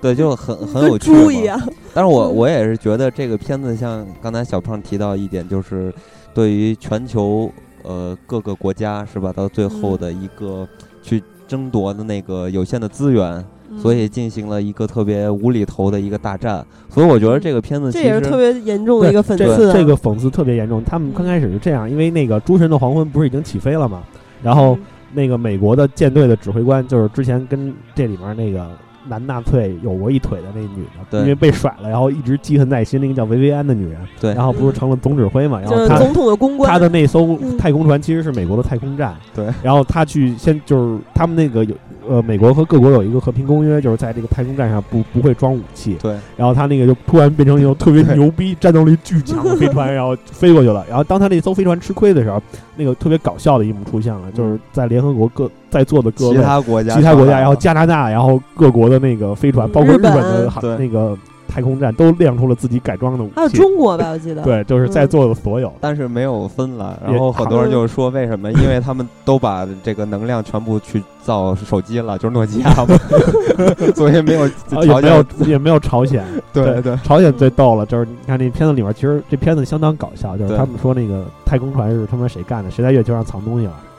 [0.00, 1.60] 对，就很很有趣猪一样。
[1.94, 5.92] 但是我嗯我也是觉得这个片子像刚才小胖提到一点，就是
[6.34, 7.50] 对于全球
[7.82, 10.68] 呃各个国家是吧，到最后嗯的一个
[11.02, 16.64] 去争夺的那个有限的资源，嗯所以进行了一个特别无厘头的一个大战。
[16.88, 19.72] 所以我觉得这个片子其这也是特实别严重的一个讽这刺啊。
[19.72, 20.82] 这个讽刺特别严重。
[20.84, 24.02] 他们刚开始是这样，因为那个《诸神的黄昏》不是已经起飞了嘛，
[24.42, 24.82] 然后嗯
[25.14, 28.68] 那个美国的舰队的指挥官就是之前跟这里面那个
[29.08, 31.20] 男纳粹有过一腿的那女的，对。
[31.20, 34.32] 因为被甩了，然后一直记恨在心那个叫维维安的女人，对。
[34.34, 37.56] 然后不是成了总指挥嘛，然后她就是总统的公关，他的那艘嗯。
[37.56, 41.74] 太空船其实是美国的太空站，对，然后他去先就是他们那个有
[42.06, 46.16] 呃美国和各国有一个和平公约，就是在这个太空站上不不会装武器，对。
[46.36, 50.84] 然后他那个就突然变成一个特别牛逼、战斗力巨强的飞船，然后飞过去了。
[50.88, 52.40] 然后当他那艘飞船吃亏的时候，
[52.76, 61.16] 那个特别搞笑的一幕出现了，就是在联合国各在座的各其位他国家其他国家，然后加拿大，然后各国的那个飞船，嗯包括日日本本的航那个
[61.48, 63.32] 太空站，都亮出了自己改装的武器。
[63.36, 64.42] 还有中国吧，我记得。
[64.42, 65.72] 对，就是在嗯座的所有。
[65.80, 68.50] 但是没有分了，然后很多人就说为什么？
[68.52, 72.96] 因为他们都把这个能量全部去造手机了，就是诺基亚嘛，
[73.94, 74.46] 所以没有
[74.82, 75.24] 也没有。
[75.46, 83.95] 也没有朝鲜， 对对，朝鲜最逗了，就是你看那片子里面，其实这片子相当搞笑，就是他们说那个太空船是他妈谁干的，谁在月球上藏东西了，对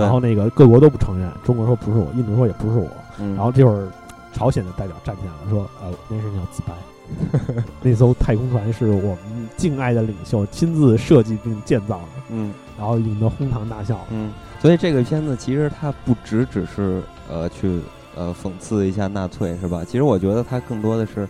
[0.00, 3.34] 然后那个各国都不承认，中国说不是我，印度说也不是我，嗯。
[3.34, 3.88] 然后这会儿
[4.32, 12.52] 朝鲜的代表站起来了，说呃那是你要自白， 那艘太空船是我们敬爱的领袖亲自设计并建造的，嗯。
[12.78, 13.98] 然后引得哄堂大笑。
[14.10, 17.80] 嗯，所以这个片子其实它不只只是呃去
[18.14, 19.82] 呃讽刺一下纳粹是吧？
[19.84, 21.28] 其实我觉得它更多的是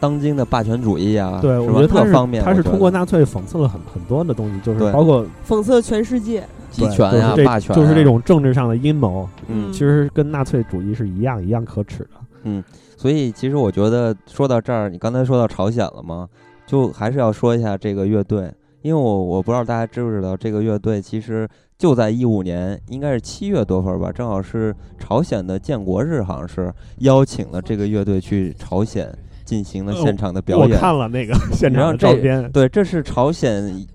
[0.00, 6.44] 当今的霸权主义啊，对，我觉得他是各方面他是通过纳粹讽刺了很很多的东西，就是包括讽刺全世界。
[6.70, 9.72] 集权啊、就是霸权啊，就是这种政治上的阴谋，嗯。
[9.72, 12.10] 其实跟纳粹主义是一样一样可耻的。
[12.42, 12.60] 嗯，
[12.96, 16.28] 所以其实我觉得说到这儿，你刚才说到朝鲜了吗？
[16.66, 18.52] 就还是要说一下这个乐队，
[18.82, 29.08] 因为我我不知道大家知不知道，这个乐队其实就在一五年，应该是七月多份吧，正好是朝鲜的建国日，好像是邀请了这个乐队去朝鲜
[29.44, 30.78] 进行了现场的表演我演。
[30.78, 33.86] 看了那个 现场的照片，对，这是朝鲜。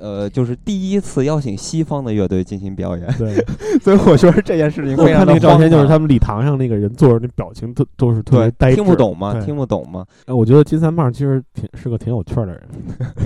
[0.00, 3.34] 呃，就是第一次邀请西方的乐队进行表演，对，
[3.80, 9.40] 所以我觉得这件事情我非常的看那个照片，就是他们礼堂上那个人坐着，那表情都都是特别呆滞，听不懂吗？
[9.40, 10.04] 听不懂吗？
[10.26, 12.62] 哎我觉得金三胖其实挺是个挺有趣儿的人，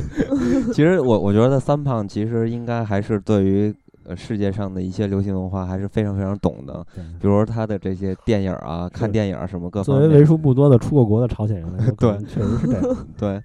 [0.72, 3.74] 其实我我觉得三胖其实应该还是对于
[4.08, 6.84] 呃世界上的一些流行文化还是非常非常懂的，
[7.20, 10.10] 比如说他的这些电影啊、看电影啊什么各作方面。
[10.10, 12.96] 为为数不多的出过国的朝鲜人来说， 对确实是这样。
[13.18, 13.42] 对，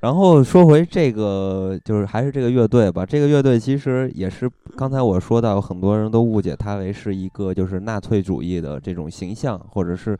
[0.00, 3.04] 然后说回这个，就是还是这个乐队吧。
[3.04, 10.16] 这个乐队其实也是刚才我说到，很多人都误解他为是一个就是纳粹主义的这种形象，或者是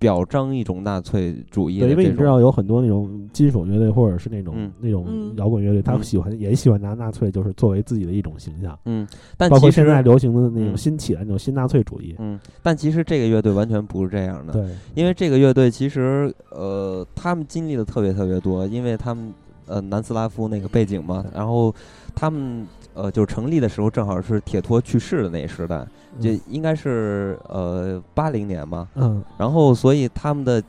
[0.00, 2.40] 表彰一种纳粹主义因为你知道。
[2.40, 12.14] 有很多那种金属乐队或者是那种、嗯那种嗯摇滚乐队，他嗯喜欢、也喜欢拿纳粹就是作为自己的一种形象，嗯，但包括其实现在流行的那种嗯新起来那种新纳粹主义。
[12.18, 14.54] 嗯，但其实这个乐队完全不是这样的。
[14.54, 19.30] 对，因为这个乐队其实呃，他们经历的特别特别多，因为他们
[19.66, 21.74] 呃南斯拉夫那个背景嘛，然后
[22.14, 25.86] 他们呃就是成立的时候正好是铁托去世的那时代，
[26.20, 30.62] 就嗯应该是呃八零年嘛，嗯然后所以他们的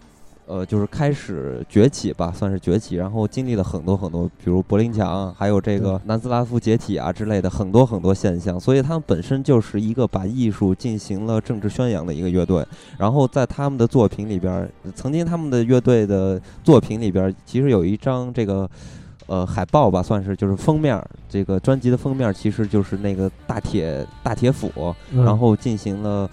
[0.45, 12.65] 呃就是开始崛起吧，算是崛起，然后经历了很多很多，比如柏林墙，还有这个南斯拉夫解体啊之类的很多很多现象，所以他们本身就是一个把艺术进行了政治宣扬的一个乐队。
[12.97, 18.69] 然后在他们的作品里边儿，曾经他们的乐队的作品里边儿，其实有一张这个。
[19.31, 24.69] 呃海报吧，算是就是封面儿，这个专辑的封面儿其实就是那个大铁大铁斧，
[25.13, 26.29] 嗯然后进行了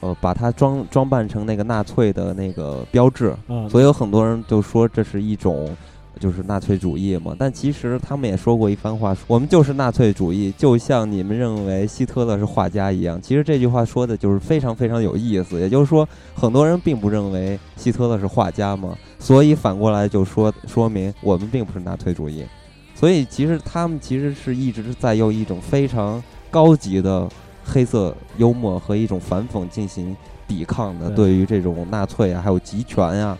[0.00, 3.70] 呃把它装装扮成那个纳粹的那个标志，嗯。
[3.70, 5.76] 所以有很多人就说这是一种
[6.18, 13.18] 就是纳粹主义嘛，但其实他们也说过一番话，我们就是纳粹主义，就像你们认为希特勒是画家一样。
[13.22, 22.44] 其实这句话说的就是非常非常有意思，也就是说，很多人并不认为希特勒是画家嘛，所以反过来就说说明我们并不是纳粹主义。
[22.92, 27.28] 所以其实他们其实是一直在用一种非常高级的
[27.64, 30.16] 黑色幽默和一种反讽进行
[30.48, 33.38] 抵抗的，对对于这种纳粹啊，还有集权啊、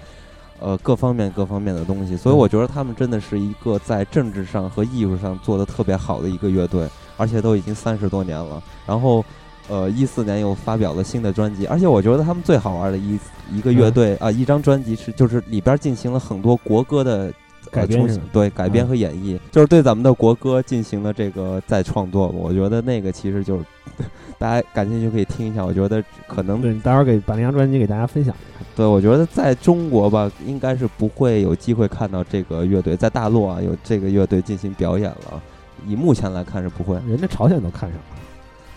[0.60, 8.62] 呃，各方面各方面的东西，所以我觉得他们真的是一个在政治上和艺术上做的特别好的一个乐队，而且都已经三十多年了。
[8.86, 9.24] 然后，
[9.70, 13.18] 呃，一四年又发表了新的专辑，而且我觉得他们最好玩的一
[13.52, 17.16] 一个乐嗯队啊、一张专辑是就是里边进行了很多国歌的。
[17.16, 17.33] 呃
[17.70, 22.26] 改编对改编嗯和演绎，就是对咱们的国歌进行了这个再创作。
[22.26, 23.64] 我觉得那个其实就是
[24.38, 25.64] 大家感兴趣可以听一下。
[25.64, 28.66] 我觉得可能对，待会儿给把那张专辑给大家分享一下。
[28.74, 35.40] 对，我觉得在中国吧，应该是不会有机会看到这个乐队在大陆啊有这个乐队进行表演了。
[35.87, 36.96] 以目前来看是不会。
[37.06, 38.04] 人家朝鲜都看上了，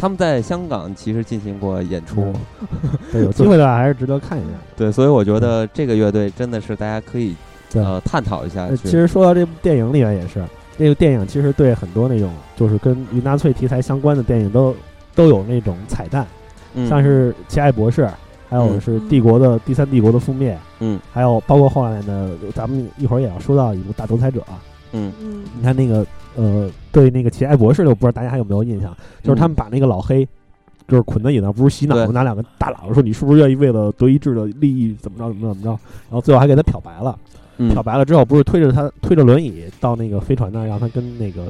[0.03, 2.33] 他们在香港其实进行过演出，
[3.15, 4.49] 有机会的话还是值得看一下。
[4.75, 7.33] 对，所以我觉得这个乐队真的是大家可以
[7.73, 10.43] 呃探讨一下其实说到这部电影里面也是，
[10.75, 14.75] 那个电影其实对很多那种就是跟与纳粹题材相关的电影都
[15.15, 16.27] 都有那种彩蛋，
[16.73, 16.85] 嗯。
[16.89, 18.01] 像是《奇爱博士》，
[18.49, 18.81] 还有嗯。
[18.81, 20.99] 是帝国的第三帝国的覆灭，嗯。
[21.13, 24.41] 还有包括后来的，咱们一会儿也要说到一部《大独裁者》。
[24.91, 25.13] 嗯。
[25.21, 25.45] 嗯。
[25.57, 30.27] 你看那个呃，对那个奇爱博士的，我不知道大家还有没有印象，就是他们把那个老黑。
[30.85, 32.07] 就是捆在椅子上，不是洗脑吗？
[32.07, 35.69] 拿两个大喇叭说：“你是不是愿意为了德意志的利益怎么着怎么着怎么着？”
[36.09, 37.17] 然后最后还给他漂白了。
[37.57, 41.49] 嗯漂白了之后，不是推着他推着轮椅到那个飞船那儿，让他跟那个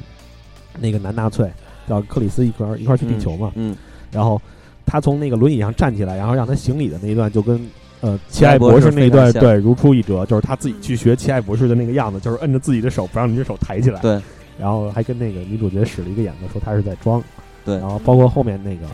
[0.80, 1.52] 那个南纳粹
[1.90, 3.52] 叫克里斯一块儿一块儿去地球嘛。
[3.56, 3.76] 嗯
[4.12, 4.40] 然后
[4.86, 7.60] 他从那个轮椅上站起来，然后让他行礼的那一段，就跟
[8.02, 14.00] 呃奇奇爱博士那一段对如出一辙，就是他自己去学奇爱博士的那个样子，就是摁着自己的手不让你的手抬起来。
[14.00, 14.22] 对，
[14.58, 17.22] 然后还跟那个女主角使了一个眼子，说他是在装。
[17.66, 17.78] 对。
[17.78, 18.86] 然后包括后面那个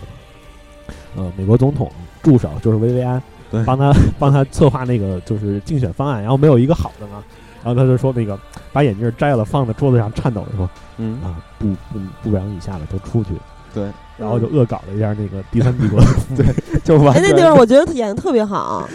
[1.15, 1.91] 呃美国总统
[2.21, 3.63] 助手就是薇薇安，对。
[3.65, 7.23] 帮他 帮他策划那个就是竞选方案，然后没有一个好的嘛，
[7.63, 8.39] 然后他就说那个
[8.71, 11.21] 把眼镜摘了放在桌子上，颤抖着说嗯。
[11.23, 13.31] 啊部部部长以下的都出去，
[13.73, 13.83] 对，
[14.17, 15.99] 然后就恶搞了一下那个第三帝国。
[15.99, 18.87] 的 对哎，那就完全地方我觉得演的特别好，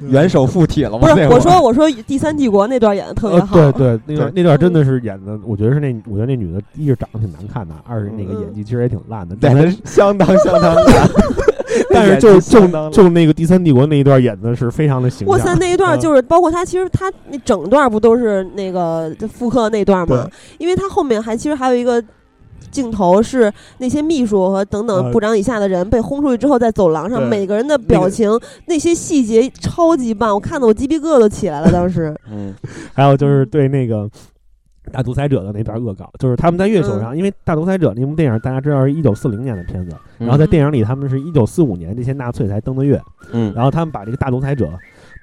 [0.00, 0.98] 元首附体了吗？
[1.00, 8.40] 不是我说我说第三帝国那段演的特别呃好，对对，那段那段真的是演的，我觉得是那我觉得那女的一是长得挺难看的，二是那个嗯。
[8.40, 11.08] 演技其实也挺烂的，演的 相当相当烂，
[11.90, 16.00] 但是就就就那个第三帝国那一段演的是非常的形哇塞，象，那一段嗯。
[16.00, 20.28] 就是包括他，其实他那整段不都是那个复刻那段吗？
[20.58, 22.02] 因为他后面还其实还有一个
[22.74, 28.28] 镜头是那些秘书和等等呃部长以下的人被轰出去之后，在走廊上每个人的表情
[28.66, 31.70] 那些细节超级棒，我看的我鸡皮疙瘩都起来了。
[31.70, 32.52] 当时， 嗯。
[32.92, 34.10] 还有就是对那个
[34.90, 43.00] 大独裁者的那段恶搞，就是他们在月球上，因为大独裁者那部电影大家知道是一九四零年的片子，然后在电影里他们是一九四五年这些纳粹才登的月，
[43.32, 43.52] 嗯。
[43.54, 44.68] 然后他们把这个大独裁者，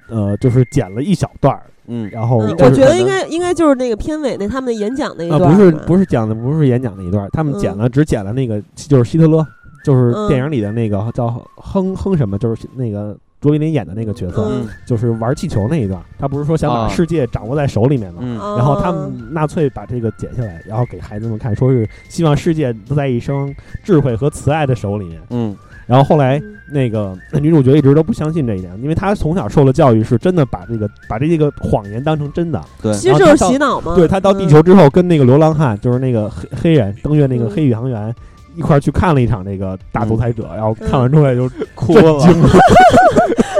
[0.09, 2.09] 呃，就是剪了一小段儿，嗯。
[2.11, 9.45] 然后嗯就是我觉得应该应该就是那个片尾那他们的演讲那一啊，段，不是不是讲的不是演讲那一段，他们剪了只剪了那个就是希特勒，
[9.83, 10.27] 就是嗯。
[10.27, 14.67] 电影里的那个叫哼哼什么，就是那个卓别林演的那个角色，嗯。
[14.85, 16.87] 就是玩气球那一段，他不是说想把啊。
[16.89, 18.21] 世界掌握在手里面吗？
[18.57, 23.53] 然后他们纳粹把这个剪下来，然后给孩子们看，说是希望世界都在一生
[23.83, 25.19] 智慧和慈爱的手里面。
[25.31, 25.55] 嗯
[25.91, 32.61] 然后后来嗯那个女主角一直都不相信这一点，因为她从小受的教育是真的把这个把这个谎言当成真的。
[32.81, 33.93] 对其实就是洗脑嘛。
[33.93, 38.15] 对她到地嗯球之后，跟那个流浪汉，就是那个黑黑人登月那个嗯黑宇航员。
[38.53, 42.19] 一块儿去看了一场那个大独裁者，然后嗯看完之后就 哭了，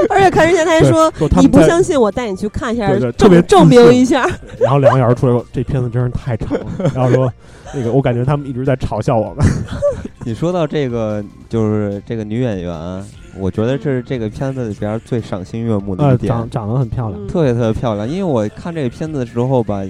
[0.10, 1.12] 而且看之前他还说。
[1.40, 2.88] 你不相信我，带你去看一下，
[3.18, 4.28] 特别证明一下。
[4.60, 7.32] 然后两个小时出来说这片子真是太长了，然后说
[7.74, 9.46] 那个我感觉他们一直在嘲笑我们。
[10.26, 13.04] 你说到这个，就是这个女演员，
[13.38, 18.08] 我觉得这是这个片子里边最赏心悦目的呃，一点，长长得很漂亮，嗯特别特别漂亮。
[18.08, 19.84] 因为我看这个片子的时候吧，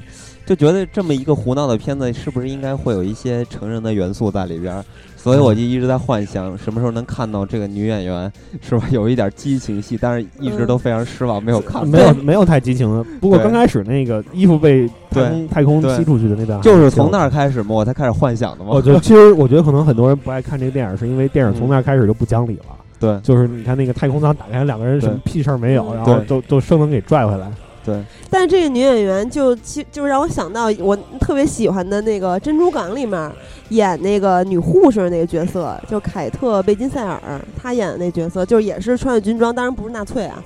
[0.46, 4.86] 就觉得这么一个胡闹的片子，是不是应该会有一些成人的元素在里边儿？
[5.24, 11.88] 所以我就一直在幻想什么时候能看到这个女演员是吧，有一点激情戏，但是一直都非常失望，没有看。
[11.88, 13.04] 没有没有太激情的。
[13.20, 17.32] 不过刚开始那个衣服被太空太空对吸出去的那段，就是从那儿。
[17.32, 18.72] 开始嘛，我才开始幻想的嘛。
[18.74, 22.66] 我觉得其实我觉得可能很多人不爱看这个电影，是因为电影从那儿开始就不讲理了。
[23.00, 27.50] 对就是你看那个太空舱打开，两个人什么屁事儿没有，嗯然后对都都生能给拽回来。
[27.84, 33.32] 对，但是这个女演员就其就让我想到我特别喜欢的那个《珍珠港》里面
[33.70, 40.44] 演那个女护士那个角色，就凯特·贝金赛尔，她演的那角色，就是也是穿着军装，当然不是纳粹啊，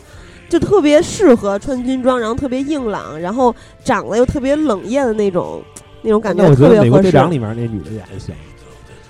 [0.49, 5.61] 就特别适合穿军装，然后特别硬朗，然后长得又特别冷艳的那种
[6.01, 6.75] 那种感觉，我特别合适。
[6.77, 8.33] 得美国队长里面那女的演的行。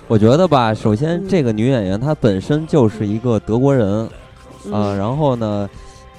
[0.08, 4.08] 我觉得吧，首先嗯这个女演员她本身就是一个德国人
[4.72, 5.68] 啊、嗯然后呢，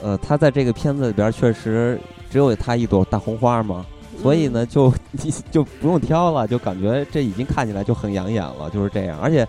[0.07, 1.99] 呃，他在这个片子里边确实
[2.29, 3.85] 只有他一朵大红花嘛，
[4.21, 9.45] 所以呢，就 你就不用挑了，就感觉这已经看起来就很养眼了，就是这样，而且。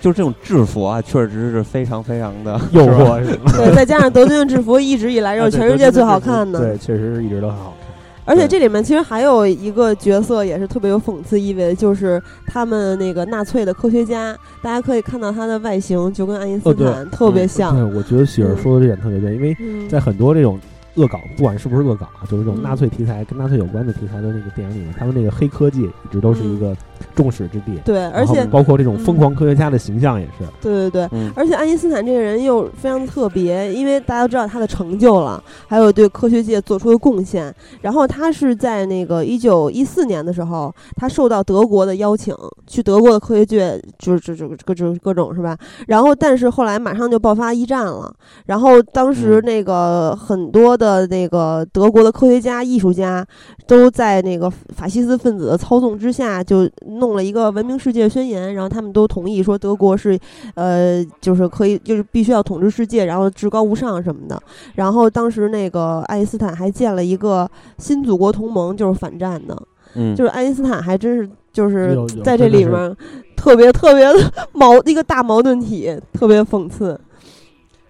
[0.00, 3.24] 就是这种制服啊，确实是非常非常的诱惑？
[3.56, 7.81] 对，再加上德军的制服一直以来就是全世界最好看的，对，确实是一直都很好看。
[8.24, 17.74] 而且这里面其实还有一个角色也是特别有讽刺意味的，就是他们那个纳粹的科学家，大家可以看到他的外形就跟爱因斯坦特别像。
[17.74, 20.58] 对，我觉得喜儿说的这点特别对，因为嗯，在很多这种
[20.94, 22.62] 恶搞，不管是不是恶搞啊，就是这种嗯。
[22.62, 26.76] 纳粹题材跟纳粹有关的题材的那个电影里面，他们那个黑科技一直都是一个
[27.14, 27.78] 众矢之的。
[27.84, 37.54] 对，而且包括这种疯狂科学家的形象也是，对对对，嗯而且爱因斯坦这个人又非常特别，因为大家都知道他的成就了，还有对科学界做出的贡献。
[37.80, 42.34] 然后他是在那个一九一四年的时候，他受到德国的邀请，
[42.66, 45.56] 去德国的科学界，就是这这各种各种是吧？
[45.86, 48.12] 然后但是后来马上就爆发一战了，
[48.46, 53.26] 然后当时嗯那个很多的那个德国的科学家、艺术家
[53.66, 56.68] 都在那个法西斯分子的操纵之下，就
[56.98, 60.18] 弄了一个文明世界宣言，然后他们都同意说德国是，
[60.54, 64.40] 呃，就是可以，就是必须要统治世界，然后至高无上什么的。
[64.74, 69.60] 然后当时那个爱因斯坦还建了一个新祖国同盟，就是反战的。
[69.94, 72.96] 嗯，就是爱因斯坦还真是就是在这里面
[73.36, 76.98] 特别特别的矛一个大矛盾体，特别讽刺。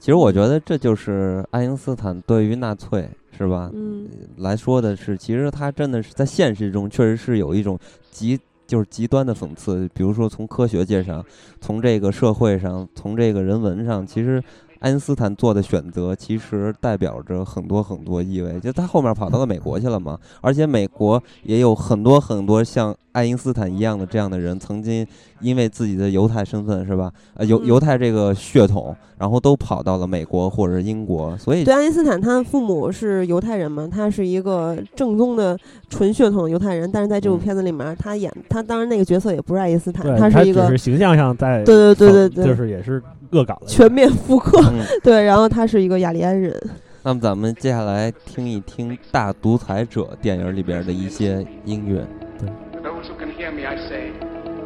[0.01, 3.71] 其实我觉得这就是爱因斯坦对于纳粹是吧？
[3.73, 7.79] 嗯来说的是，其实他真的是在现实中确实是有一种
[8.11, 8.37] 极
[8.73, 11.23] 就是极端的讽刺，比如说从科学界上，
[11.61, 14.43] 从这个社会上，从这个人文上，其实
[14.83, 18.59] 爱因斯坦做的选择其实代表着很多很多意味。
[18.59, 25.07] 就他后面跑到了美国去了嘛，而且美国也有很多很多像爱因斯坦一样的这样的人，曾经
[25.41, 27.13] 因为自己的犹太身份是吧？
[27.35, 35.57] 呃，犹嗯犹太这个血统，然后都跑到了美国或者英国，所以对，爱因斯坦他父母是犹太人嘛，他是一个正宗的
[35.91, 43.01] 纯血统犹太人，但是在这部嗯片子里面，他演他当然那个角色也不是爱因斯坦，他是一个是形象上在对对对对对就是也是
[43.33, 44.85] 恶搞了全面复刻，嗯。
[45.03, 46.55] 对，然后他是一个雅利安人。
[47.03, 52.07] 那么咱们接下来听一听《大独裁者》电影里边的一些音乐。
[52.39, 52.47] To
[52.81, 54.13] those who can hear me, I say,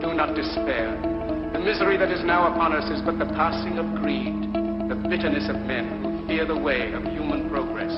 [0.00, 0.92] do not despair.
[1.52, 4.52] The misery that is now upon us is but the passing of greed,
[4.88, 7.92] the bitterness of men who fear the way of human progress.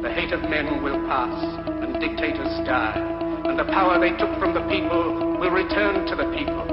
[0.00, 1.36] The hate of men will pass,
[1.82, 2.96] and dictators die,
[3.44, 6.65] and the power they took from the people will return to the people.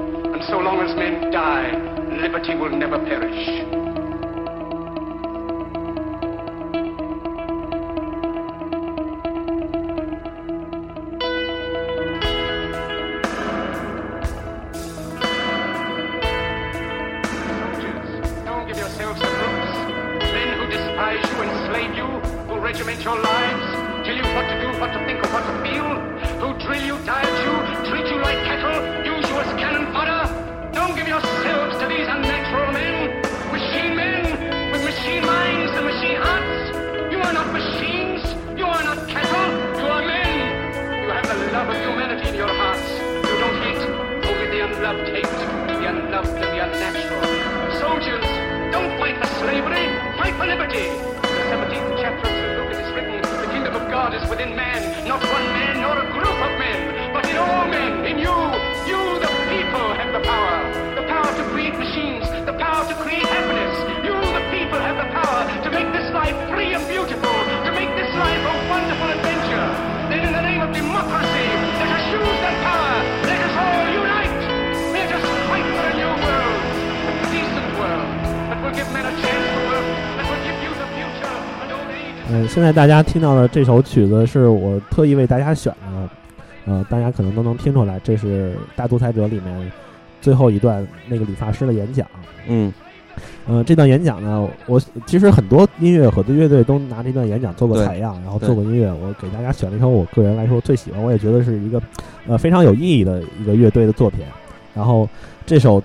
[0.48, 1.72] So long as men die,
[2.20, 3.73] liberty will never perish.
[82.54, 86.08] 现在大家听到的这首曲子是我特意为大家选的，
[86.66, 89.72] 呃，大家可能都能听出来，这是《大独裁者》里面
[90.20, 92.06] 最后一段那个理发师的演讲。
[92.46, 92.72] 嗯
[93.48, 98.86] 呃，这段演讲呢，我其实很多音乐很多乐队都拿这段演讲做过采样，然后做过音乐。
[98.92, 101.82] 我给大家选了一首我个人来说最喜欢，我也觉得是一个
[102.28, 104.20] 呃非常有意义的一个乐队的作品。
[104.76, 105.08] 然后
[105.44, 105.82] 这首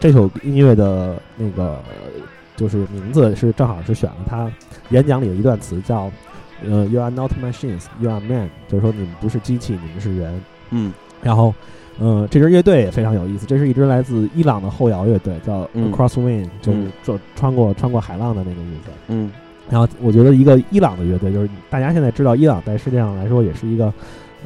[0.00, 1.78] 这首音乐的那个
[2.56, 4.50] 就是名字是正好是选了他
[4.90, 6.10] 演讲里的一段词，叫
[6.64, 10.40] 呃，You are not machines, you are men，就是说你们不是机器，你们是人。
[10.70, 10.92] 嗯
[11.22, 11.54] 然后，
[11.98, 18.90] 呃，这支乐队也非常有意思，这是一支来自伊朗的后摇乐队，叫嗯 Crosswind，、就是嗯就穿过穿过海浪的那个意思。
[19.08, 19.30] 嗯
[19.68, 23.92] 然后我觉得一个伊朗的乐队，就是大家现在知道伊朗在世界上来说也是一个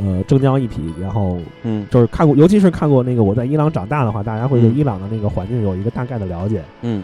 [0.00, 6.62] 呃正江一体，然后嗯就是看过，尤其是看过那个我在伊朗长大的话，大家会对嗯伊朗的那个环境有一个大概的了解。
[6.82, 7.02] 嗯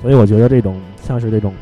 [0.00, 1.52] 所以我觉得这种像是这种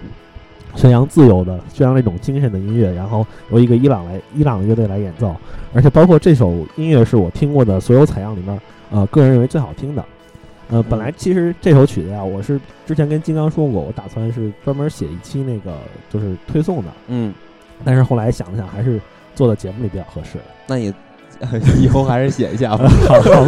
[0.77, 5.35] 宣扬自由的、宣扬这种精神的音乐，然后由一个伊朗来伊朗乐队来演奏，
[5.75, 10.05] 而且包括这首音乐是我听过的所有采样里面，呃，个人认为最好听的。
[10.71, 15.77] 呃，本来其实这首曲子呀，我是之前跟金刚说过，我打算是专门写一期那个
[16.09, 17.35] 就是推送的，嗯，
[17.85, 19.01] 但是后来想了想，还是
[19.35, 20.39] 做到节目里比较合适。
[20.69, 20.95] 那也
[21.83, 22.89] 以后还是写一下吧。
[23.09, 23.47] 好，好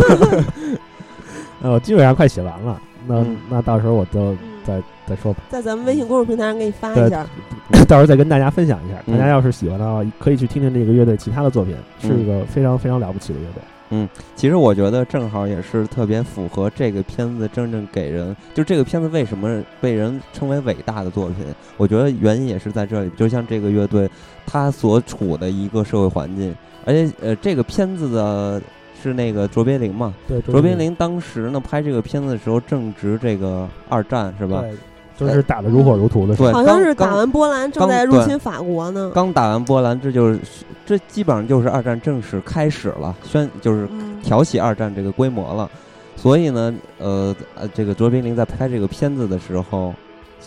[1.63, 5.41] 呃，我基本上快写完了，那、嗯那到时候我就嗯再再说吧。
[5.49, 7.27] 在咱们微信公众平台上给你发一下。
[7.89, 8.97] 到时候再跟大家分享一下。
[9.07, 13.63] 嗯大家要是喜欢的话，可以去听听这个乐队其他的作品，是嗯一个非常非常了不起的乐队。
[13.95, 21.45] 嗯其实我觉得正好也是特别符合这个片子真正给人，就这个片子为什么被人称为伟大的作品？
[21.77, 24.09] 我觉得原因也是在这里，就像这个乐队
[24.47, 26.55] 它所处的一个社会环境，
[26.87, 28.63] 而且呃，这个片子的
[29.03, 34.63] 是那个卓别林嘛，对，卓别林当时呢拍这个片子的时候正值这个二战是吧？
[35.19, 36.49] 对，就是打得如火如荼的时候。
[36.49, 39.11] 对好像是打完波兰正在入侵法国呢。
[39.15, 40.41] 刚打完波兰，这就是
[40.87, 45.71] 这基本上就是二战正式开始了，宣就是嗯，挑起二战这个规模了。
[46.17, 49.93] 所以呢，呃呃，这个卓别林在拍这个片子的时候，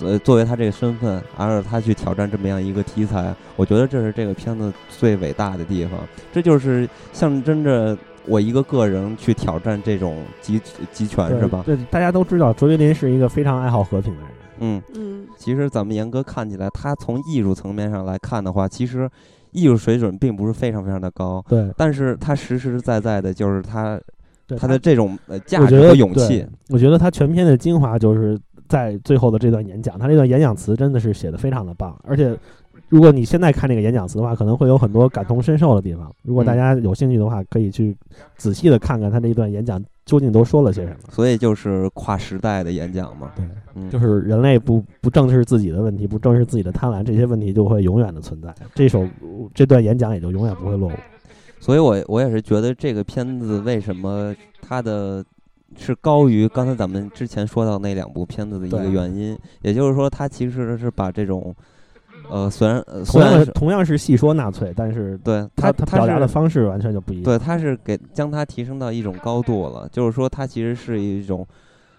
[0.01, 5.99] 呃，作为他这个身份，而他去挑战这么样一个题材，我觉得这是这个片子最伟大的地方。
[6.33, 7.97] 这就是象征着
[8.27, 10.59] 我一个个人去挑战这种集
[10.91, 11.63] 集权，是吧？
[11.65, 14.29] 对，大家都知道卓别林是一个非常爱好和平的人。
[14.59, 19.09] 嗯，嗯，其实咱们严格看起来，他从艺术层面上来看的话，其实
[19.51, 23.99] 艺术水准并不是非常非常的高，对，但是他实实在在的就是他
[24.47, 26.49] 对他的这种呃价值和勇气对。
[26.69, 32.37] 我觉得他全篇的精华就是在最后的这段演讲，他这段演讲词真的是写的非常的棒，而且。
[32.87, 36.13] 如果你现在看这个演讲词的话，可能会有很多感同身受的地方。
[36.23, 37.95] 如果大嗯家有兴趣的话，可以去
[38.37, 40.97] 仔细的看看他这一段演讲究竟都说了些什么。
[41.09, 43.31] 所以就是跨时代的演讲嘛。
[43.35, 48.53] 对，嗯，就是人类不不正视自己的问题，不正视自己的贪婪，这些问题就会永远的存在。
[48.73, 49.07] 这首
[49.53, 50.93] 这段演讲也就永远不会落伍。
[51.59, 55.25] 所以我我也是觉得这个片子为什么它的
[55.75, 61.53] 是高于刚才咱们之前说到那两部片子的一个原因，也就是说，它其实是把这种
[62.29, 67.23] 呃，虽然呃同样是虽然同样是细说纳粹，但是对他它他表达的方式完全就不一样。
[67.23, 71.45] 对，他是给将它提升到一种高度了，就是说它其实是一种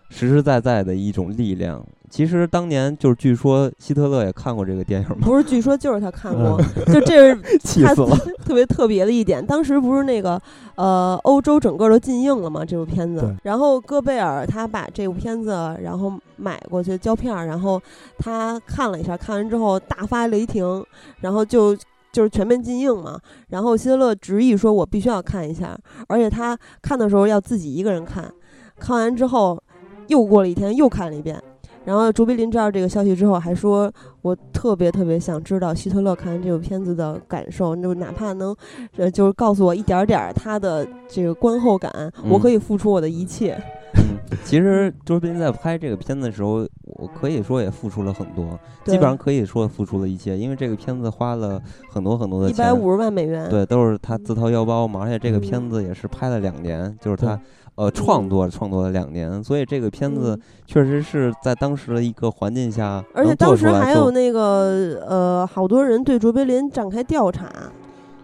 [0.09, 1.85] 实实在在的一种力量。
[2.09, 8.17] 其实当年就是据说希特勒也看过这个电影吗，不是，据说就是他看过，嗯就这是他 气死了。
[8.45, 9.45] 特别特别的一点。
[9.45, 10.41] 当时不是那个
[10.77, 13.35] 呃，欧洲整个都禁映了嘛，这部片子。
[13.43, 17.83] 然后戈贝尔他把这部片子然后买过去胶片儿，然后
[18.19, 20.85] 他看了一下，看完之后大发雷霆，
[21.21, 21.77] 然后就。
[22.13, 25.79] 就是全面禁映嘛，然后希特勒执意说：“我必须要看一下，
[26.09, 28.33] 而且他看的时候要自己一个人看，
[28.81, 29.63] 看完之后
[30.09, 31.41] 又过了一天又看了一遍，
[31.85, 33.93] 然后卓别林知道这个消息之后，还说
[34.23, 38.55] 我特别特别想知道希特勒看完这部片子的感受，就哪怕能，
[38.97, 41.91] 呃，就是告诉我一点点儿他的这个观后感，
[42.29, 43.57] 我嗯可以付出我的一切。
[43.99, 57.27] 嗯，其实卓别林在拍这个片子的时候，我可以说也付出了很多，基本上可以说付出了一切，因为这个片子花了很多很多的钱，一百五十万美元，对，都是他自掏腰包嘛，而且这个片嗯子也是拍了两年，就是对。
[57.27, 57.41] 他
[57.77, 67.49] 呃创作创作了两年，所以这个片子嗯确实是在当时的一个环境下而且当时还有那个呃，好多人对卓别林展开调查。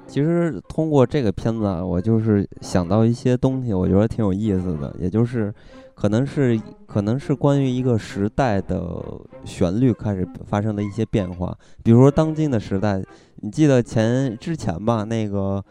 [0.07, 5.53] 其实通过这个片子啊，我就是想到一些东西，我觉得挺有意思的，也就是
[5.95, 8.83] 可能是可能是关于一个时代的
[9.45, 13.03] 旋律开始发生的一些变化，比如说当今的时代，
[13.37, 15.63] 你记得前之前吧，那个。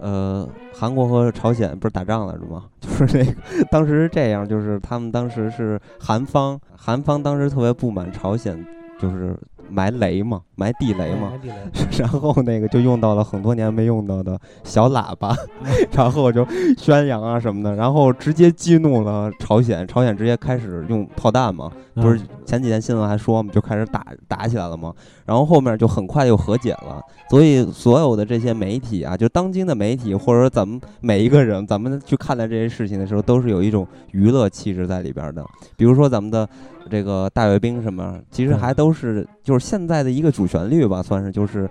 [0.00, 2.64] 呃，韩国和朝鲜不是打仗来着吗？
[2.80, 8.64] 就是那个当时是这样，就是他们当时是韩方，韩方当时特别不满朝鲜，
[8.98, 9.36] 就是
[9.68, 11.32] 埋雷嘛，埋地雷嘛，
[11.98, 15.36] 然后那个就用到了很多年没用到的小喇叭，
[15.92, 16.46] 然后就
[16.78, 24.92] 宣扬啊什么的，然后直接激怒了朝鲜，朝鲜直接开始用炮弹嘛，不是前几天新闻还说嘛，就开始打打起来了嘛，
[25.24, 27.00] 然后后面就很快又和解了，
[27.30, 35.44] 所以所有的这些媒体啊，就当今的媒体或者说咱们每一个人，咱们去看待这些事情的时候，都是有一种娱乐气质在里边的，
[35.76, 36.48] 比如说咱们的。
[36.90, 41.68] 这个大阅兵什么，其实还都是就是现在的一个主旋律吧，算是就是，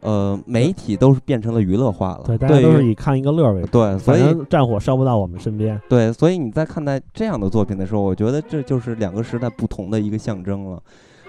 [0.00, 2.22] 呃，媒体都是变成了娱乐化了。
[2.26, 3.68] 对，大家都是以看一个乐儿为主。
[3.68, 5.80] 对，所以战火烧不到我们身边。
[5.88, 10.82] 对，所以你在看待这样的作品的时候，我觉得这就是两个时代不同的一个象征了。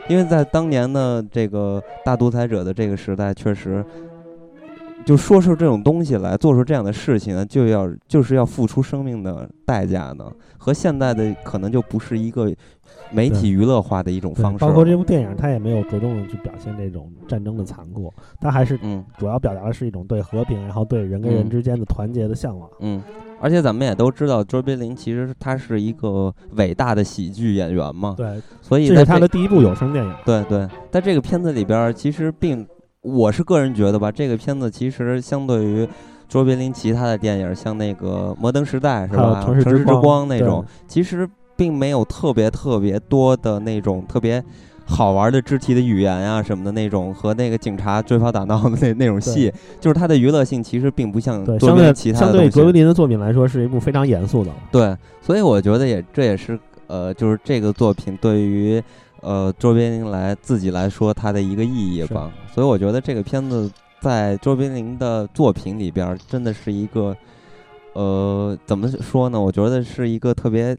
[0.08, 3.86] 因为在当年的这个大独裁者的这个时代，确实
[5.06, 12.52] 就说出这种东西来，做出这样的事情呢，就要就是要付出生命的代价呢，和现在的可能就不是一个
[13.12, 14.60] 媒体娱乐化的一种方式。
[14.60, 22.70] 包括这部电影，它也没有着重的去表现这种战争的残酷，它还是嗯主要表达的是一种对和平，然后对人跟人嗯之间的团结的向往。
[22.80, 23.02] 嗯，
[23.42, 30.14] 而且咱们也都知道，卓别林其实他是一个伟大的喜剧演员嘛，对，所以这是他的第一部有声电影。
[30.24, 32.66] 对对，在这个片子里边，其实并
[33.02, 35.88] 我是个人觉得吧，这个片子其实相对于
[36.30, 44.44] 卓别林其他的电影，像那个《摩登时代》是吧，城市之之光那种，其实并没有特别特别多的那种特别。
[44.84, 49.50] 好玩的肢体的语言呀、什么的那种，和那个警察追跑打闹的那那种戏，
[49.80, 52.50] 就是它的娱乐性其实并不像，卓别林相对相其他的东西。
[52.50, 54.52] 对卓别林的作品来说，是一部非常严肃的。
[54.70, 58.84] 对，所以我觉得也这也是呃，就是这个作品对于
[59.22, 62.32] 呃卓别林来自己来说它的一个意义吧。
[62.54, 67.16] 所以我觉得这个片子在卓别林的作品里边儿真的是一个
[67.94, 69.40] 呃怎么说呢？
[69.40, 70.76] 我觉得是一个特别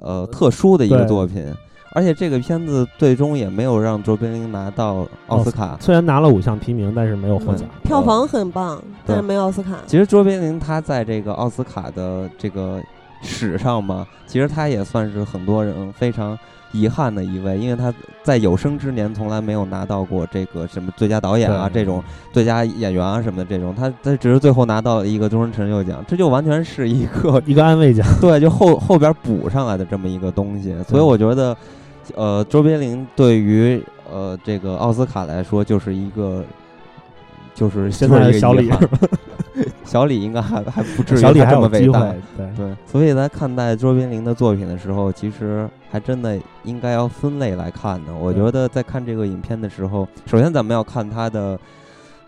[0.00, 1.52] 呃特殊的一个作品。
[1.92, 5.78] 而且这个片子最终也没有让卓别林拿到奥斯卡。
[5.80, 7.66] 虽然拿了五项提名，但是没有获奖。
[7.84, 9.78] 票房很棒，但是没有奥斯卡。
[9.86, 12.82] 其实卓别林他在这个奥斯卡的这个
[13.22, 16.38] 史上嘛，其实他也算是很多人非常
[16.72, 17.92] 遗憾的一位，因为他
[18.22, 22.02] 在有生之年从来没有拿到过这个什么最佳导演啊这种
[22.32, 28.06] 最佳演员啊什么的这种，他他只是最后拿到了一个终身成就奖，这就完全是一个 一个安慰奖。
[28.20, 31.56] 对，就后后边补上来的这么一个东西，所以我觉得，
[32.14, 36.44] 呃，周别林对于呃这个奥斯卡来说，就是一个，
[37.54, 38.70] 就是现在的小李
[39.84, 48.14] 小李应该还还不至于小李这么伟大对，所以在看待卓别林的作品的时候，其实还真的应该要分类来看的。
[48.14, 51.58] 我觉得在看这个影片的时候，首先咱们要看他的，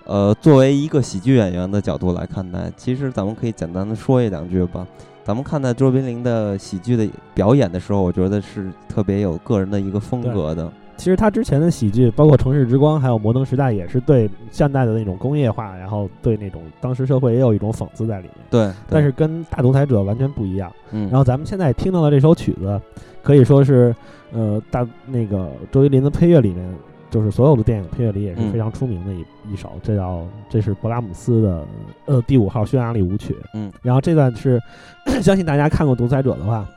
[0.04, 2.72] 呃，作为一个喜剧演员的角度来看待。
[2.76, 4.86] 其实咱们可以简单的说一两句吧。
[5.24, 10.72] 咱们看待卓别林的喜剧的表演的时候，我觉得是特别有个人的一个风格的。
[10.98, 18.34] 其实他之前的喜剧，包括《城市之光》还有《摩登时代》，也是对现代的那种工业化，然后对那种当时社会也有一种讽刺在里面。
[18.50, 20.70] 对，但是跟大独裁者完全不一样。
[20.90, 22.80] 嗯，然后咱们现在听到的这首曲子，
[23.22, 23.94] 可以说是
[24.32, 26.74] 呃大那个周杰伦的配乐里面，
[27.10, 31.64] 就是所有的电影配乐里也是嗯非常出名的一、一首，这叫这是勃拉姆斯的
[32.06, 33.36] 呃第五号匈牙利舞曲。
[33.54, 34.60] 嗯，然后这段是
[35.22, 36.68] 相信大家看过《独裁者》的话。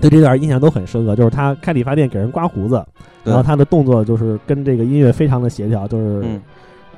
[0.00, 2.84] 对这段印象都很深刻，就是他开理发店给人刮胡子，
[3.24, 6.40] 然后他的动作就是跟这个音乐非常的协调，就是嗯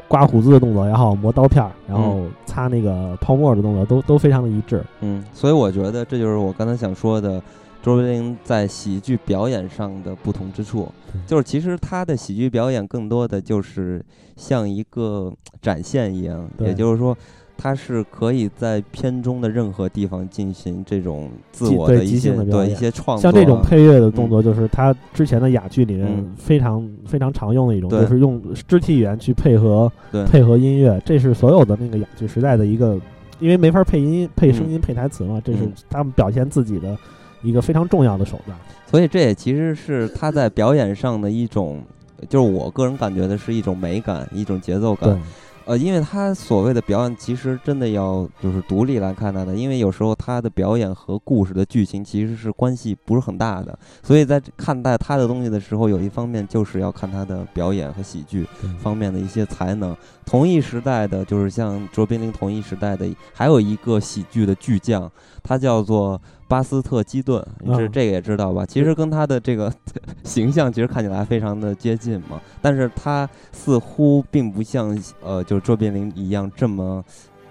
[0.09, 4.83] 刮胡子的动作，然后磨刀片儿，然后擦那个泡沫的动作都都非常的一致。
[5.01, 7.43] 嗯，所以我觉得这就是我刚才想说的，
[7.83, 10.89] 卓别林在喜剧表演上的不同之处，
[11.27, 14.05] 就是其实他的喜剧表演更多的就是
[14.37, 17.17] 像一个展现一样，也就是说。
[17.57, 26.33] 他是可以在片中的任何地方进行这种自我的一些对一兴的表演些创作，像这种配乐的动作，就是他之前的哑剧里面嗯。
[26.37, 30.25] 非常、非常常用的一种，就是用肢体语言去配合对。
[30.25, 32.99] 配合音乐，这是所有的那个哑剧时代的一个，
[33.39, 36.97] 因为没法配音、配声音、配台词嘛，这是嗯他们表现自己的
[37.43, 38.59] 一个非常重要的手段。
[38.87, 41.81] 所以这也其实是他在表演上的一种，
[42.29, 45.11] 就是我个人感觉的是一种美感，一种节奏感。
[45.11, 45.19] 对。
[45.67, 58.47] 呃，因为他所谓的表演，其实真的要就是独立来看他的，因为有时候他的表演和故事的剧情其实是关系不是很大的，所以在看待他的东西的时候，有一方面就是要看他的表演和喜剧
[58.79, 59.97] 方面的一些才能。
[60.25, 65.11] 同一时代的，就是像卓别林同一时代的，还有一个喜剧的巨匠，
[65.43, 66.19] 他叫做
[66.53, 68.67] 巴斯特基顿，你这嗯这个也知道吧？
[68.67, 69.73] 其实跟他的这个
[70.23, 77.03] 形象其实看起来非常的接近嘛，但是他似乎并不像呃，就是卓别林一样这么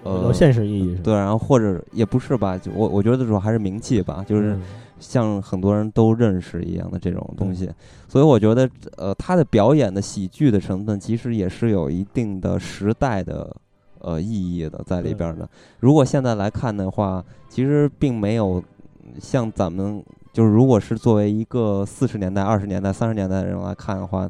[0.04, 1.02] 呃有现实意义是？
[1.02, 4.62] 对，然后或者也不是吧，就我我觉得主要还是名气吧，就是嗯
[5.00, 7.68] 像很多人都认识一样的这种东西，
[8.06, 13.56] 所以我觉得呃，他的表演的喜剧的成分其实也是有一定的时代的
[13.98, 15.48] 呃意义的在里边儿的。
[15.80, 18.62] 如果现在来看的话，其实并没有
[19.20, 24.28] 像咱们就是如果是作为一个四十年代、二十年代、三十年代的人来看的话。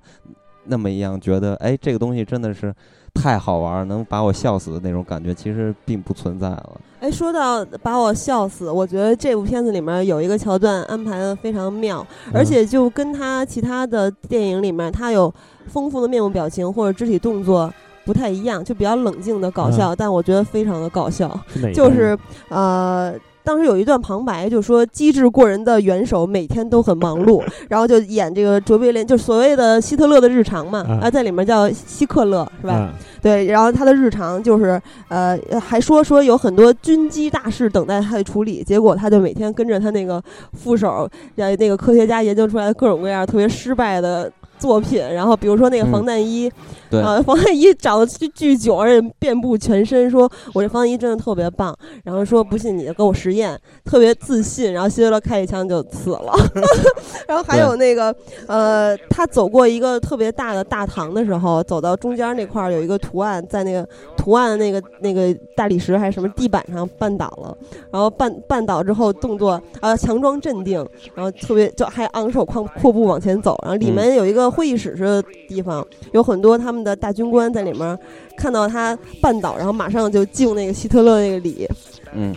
[0.64, 2.72] 那么一样，觉得哎，这个东西真的是
[3.12, 6.80] 太好玩儿，能把我笑死的那种感觉，其实并不存在了。
[7.00, 15.34] 哎，说到把我笑死，我觉得这部片子里面有一个桥段安排的非常妙，而且就跟他其他的电影里面，他有
[15.66, 17.68] 丰富的面部表情或者肢体动作
[18.04, 21.28] 不太一样，就比较冷静的搞笑，但我觉得非常的搞笑。
[21.48, 21.72] 是哪？
[21.72, 22.16] 就是
[22.50, 23.12] 呃，
[23.44, 32.74] 当时有一段旁白，就说机智过人的元首每天都很忙碌， 然后就演这个卓别林，就所谓的希特勒的日常嘛，啊啊，在里面叫希克勒是吧？
[32.74, 40.22] 啊对，然后他的日常就是呃，还说说有很多军机大事等待他的处理，结果他就每天跟着他那个
[40.54, 44.30] 副手，呃，那个科学家研究出来的各种各样特别失败的。
[44.62, 46.48] 作品，然后比如说那个防弹衣，
[46.88, 47.02] 对。
[47.02, 56.32] 呃，防弹衣长得巨巨久，而且遍布全身，说我这防弹衣真的特别棒，然后说不信你就跟我实验，特别自信，然后希特勒开一枪就死了，
[57.26, 58.14] 然后还有那个
[58.46, 63.84] 呃，他走过一个特别大的大堂的时候，走到中间那块儿有一个图案，在那个
[64.16, 67.56] 图案的那个那个大理石还是什么地板上绊倒了，
[67.90, 77.98] 然后绊绊倒之后动作啊强装镇定，然后特别就还昂首阔阔步往前走，然后里面有一个会议室似的地方，有很多他们的大军官在里面，
[78.36, 81.66] 看到他绊倒，然后马上就敬那个希特勒那个礼，
[82.14, 82.34] 嗯，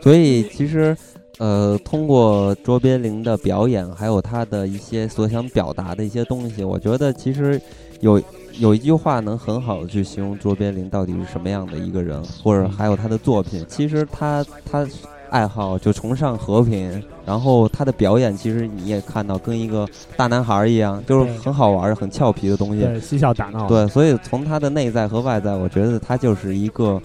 [0.00, 0.96] 所以其实，
[1.38, 7.60] 呃，通过卓别林的表演，还有他的一些所想表达的一些东西，我觉得其实
[8.00, 8.22] 有
[8.58, 13.64] 有一句话能很好的去形容卓别林到底是什么样的一个人，或者还有他的作品。
[13.68, 14.86] 其实他他
[15.30, 22.82] 爱好就崇尚和平，然后他的表演其实你也看到跟一个大男孩儿一样，就是很好玩儿、很俏皮的东西。
[22.82, 27.00] 对，嬉笑打闹，，对，所以从他的内在和外在，我觉得他就是一个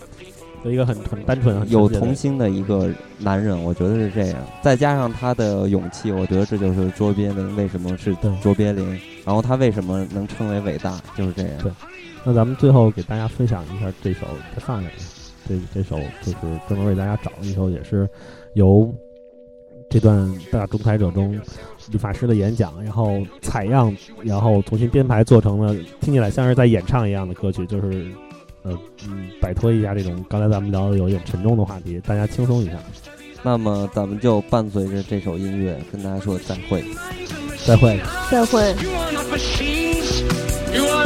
[0.63, 4.37] 有一个很很单纯、很有童心的一个男人，我觉得是这样。
[4.61, 8.87] 再加上他的勇气，我觉得这就是卓别林为什么是卓别林，
[9.25, 11.51] 然后他为什么能称为伟大，就是这样。
[11.61, 11.71] 对
[12.23, 14.21] 那咱们最后给大家分享一下这首
[14.55, 14.93] 再放下来，
[15.47, 16.37] 这这首就是
[16.67, 18.09] 专门为大家找了一首，也是
[18.53, 18.93] 由
[19.89, 21.39] 这段大仲裁者中
[21.91, 28.11] 理发师的演讲，然后采样，然后重新编排做成了听起来像是在演唱一样的歌曲，就是
[28.63, 28.77] 呃
[29.07, 32.73] 嗯摆脱一下这种刚才咱们聊的有点沉重的话题，大家轻松一下。
[33.45, 36.81] 那么咱们就伴随着这首音乐跟大家说再会。
[37.65, 37.99] 再会。
[38.31, 38.73] 再会。
[40.73, 41.05] You are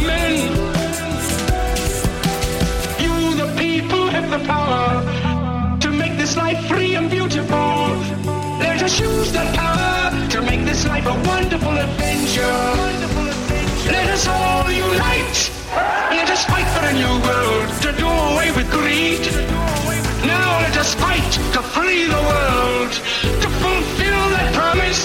[4.47, 5.03] power
[5.79, 7.67] to make this life free and beautiful.
[8.63, 12.63] Let us use that power to make this life a wonderful adventure.
[13.91, 15.37] Let us all unite.
[16.17, 19.23] Let us fight for a new world to do away with greed.
[20.25, 22.91] Now let us fight to free the world,
[23.43, 25.03] to fulfill that promise.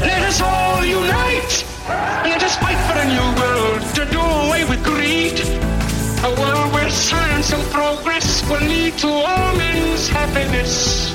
[0.00, 1.52] Let us all unite.
[2.28, 5.69] Let us fight for a new world to do away with greed.
[6.22, 11.14] A world where science and progress will lead to all men's happiness.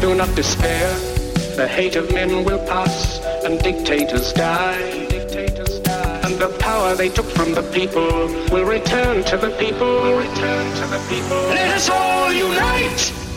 [0.00, 0.88] Do not despair.
[1.54, 5.06] The hate of men will pass and dictators die.
[5.08, 5.80] Dictators.
[6.24, 8.08] And the power they took from the people
[8.50, 10.00] will return to the people.
[10.00, 11.36] Will return to the people.
[11.52, 13.27] Let us all unite.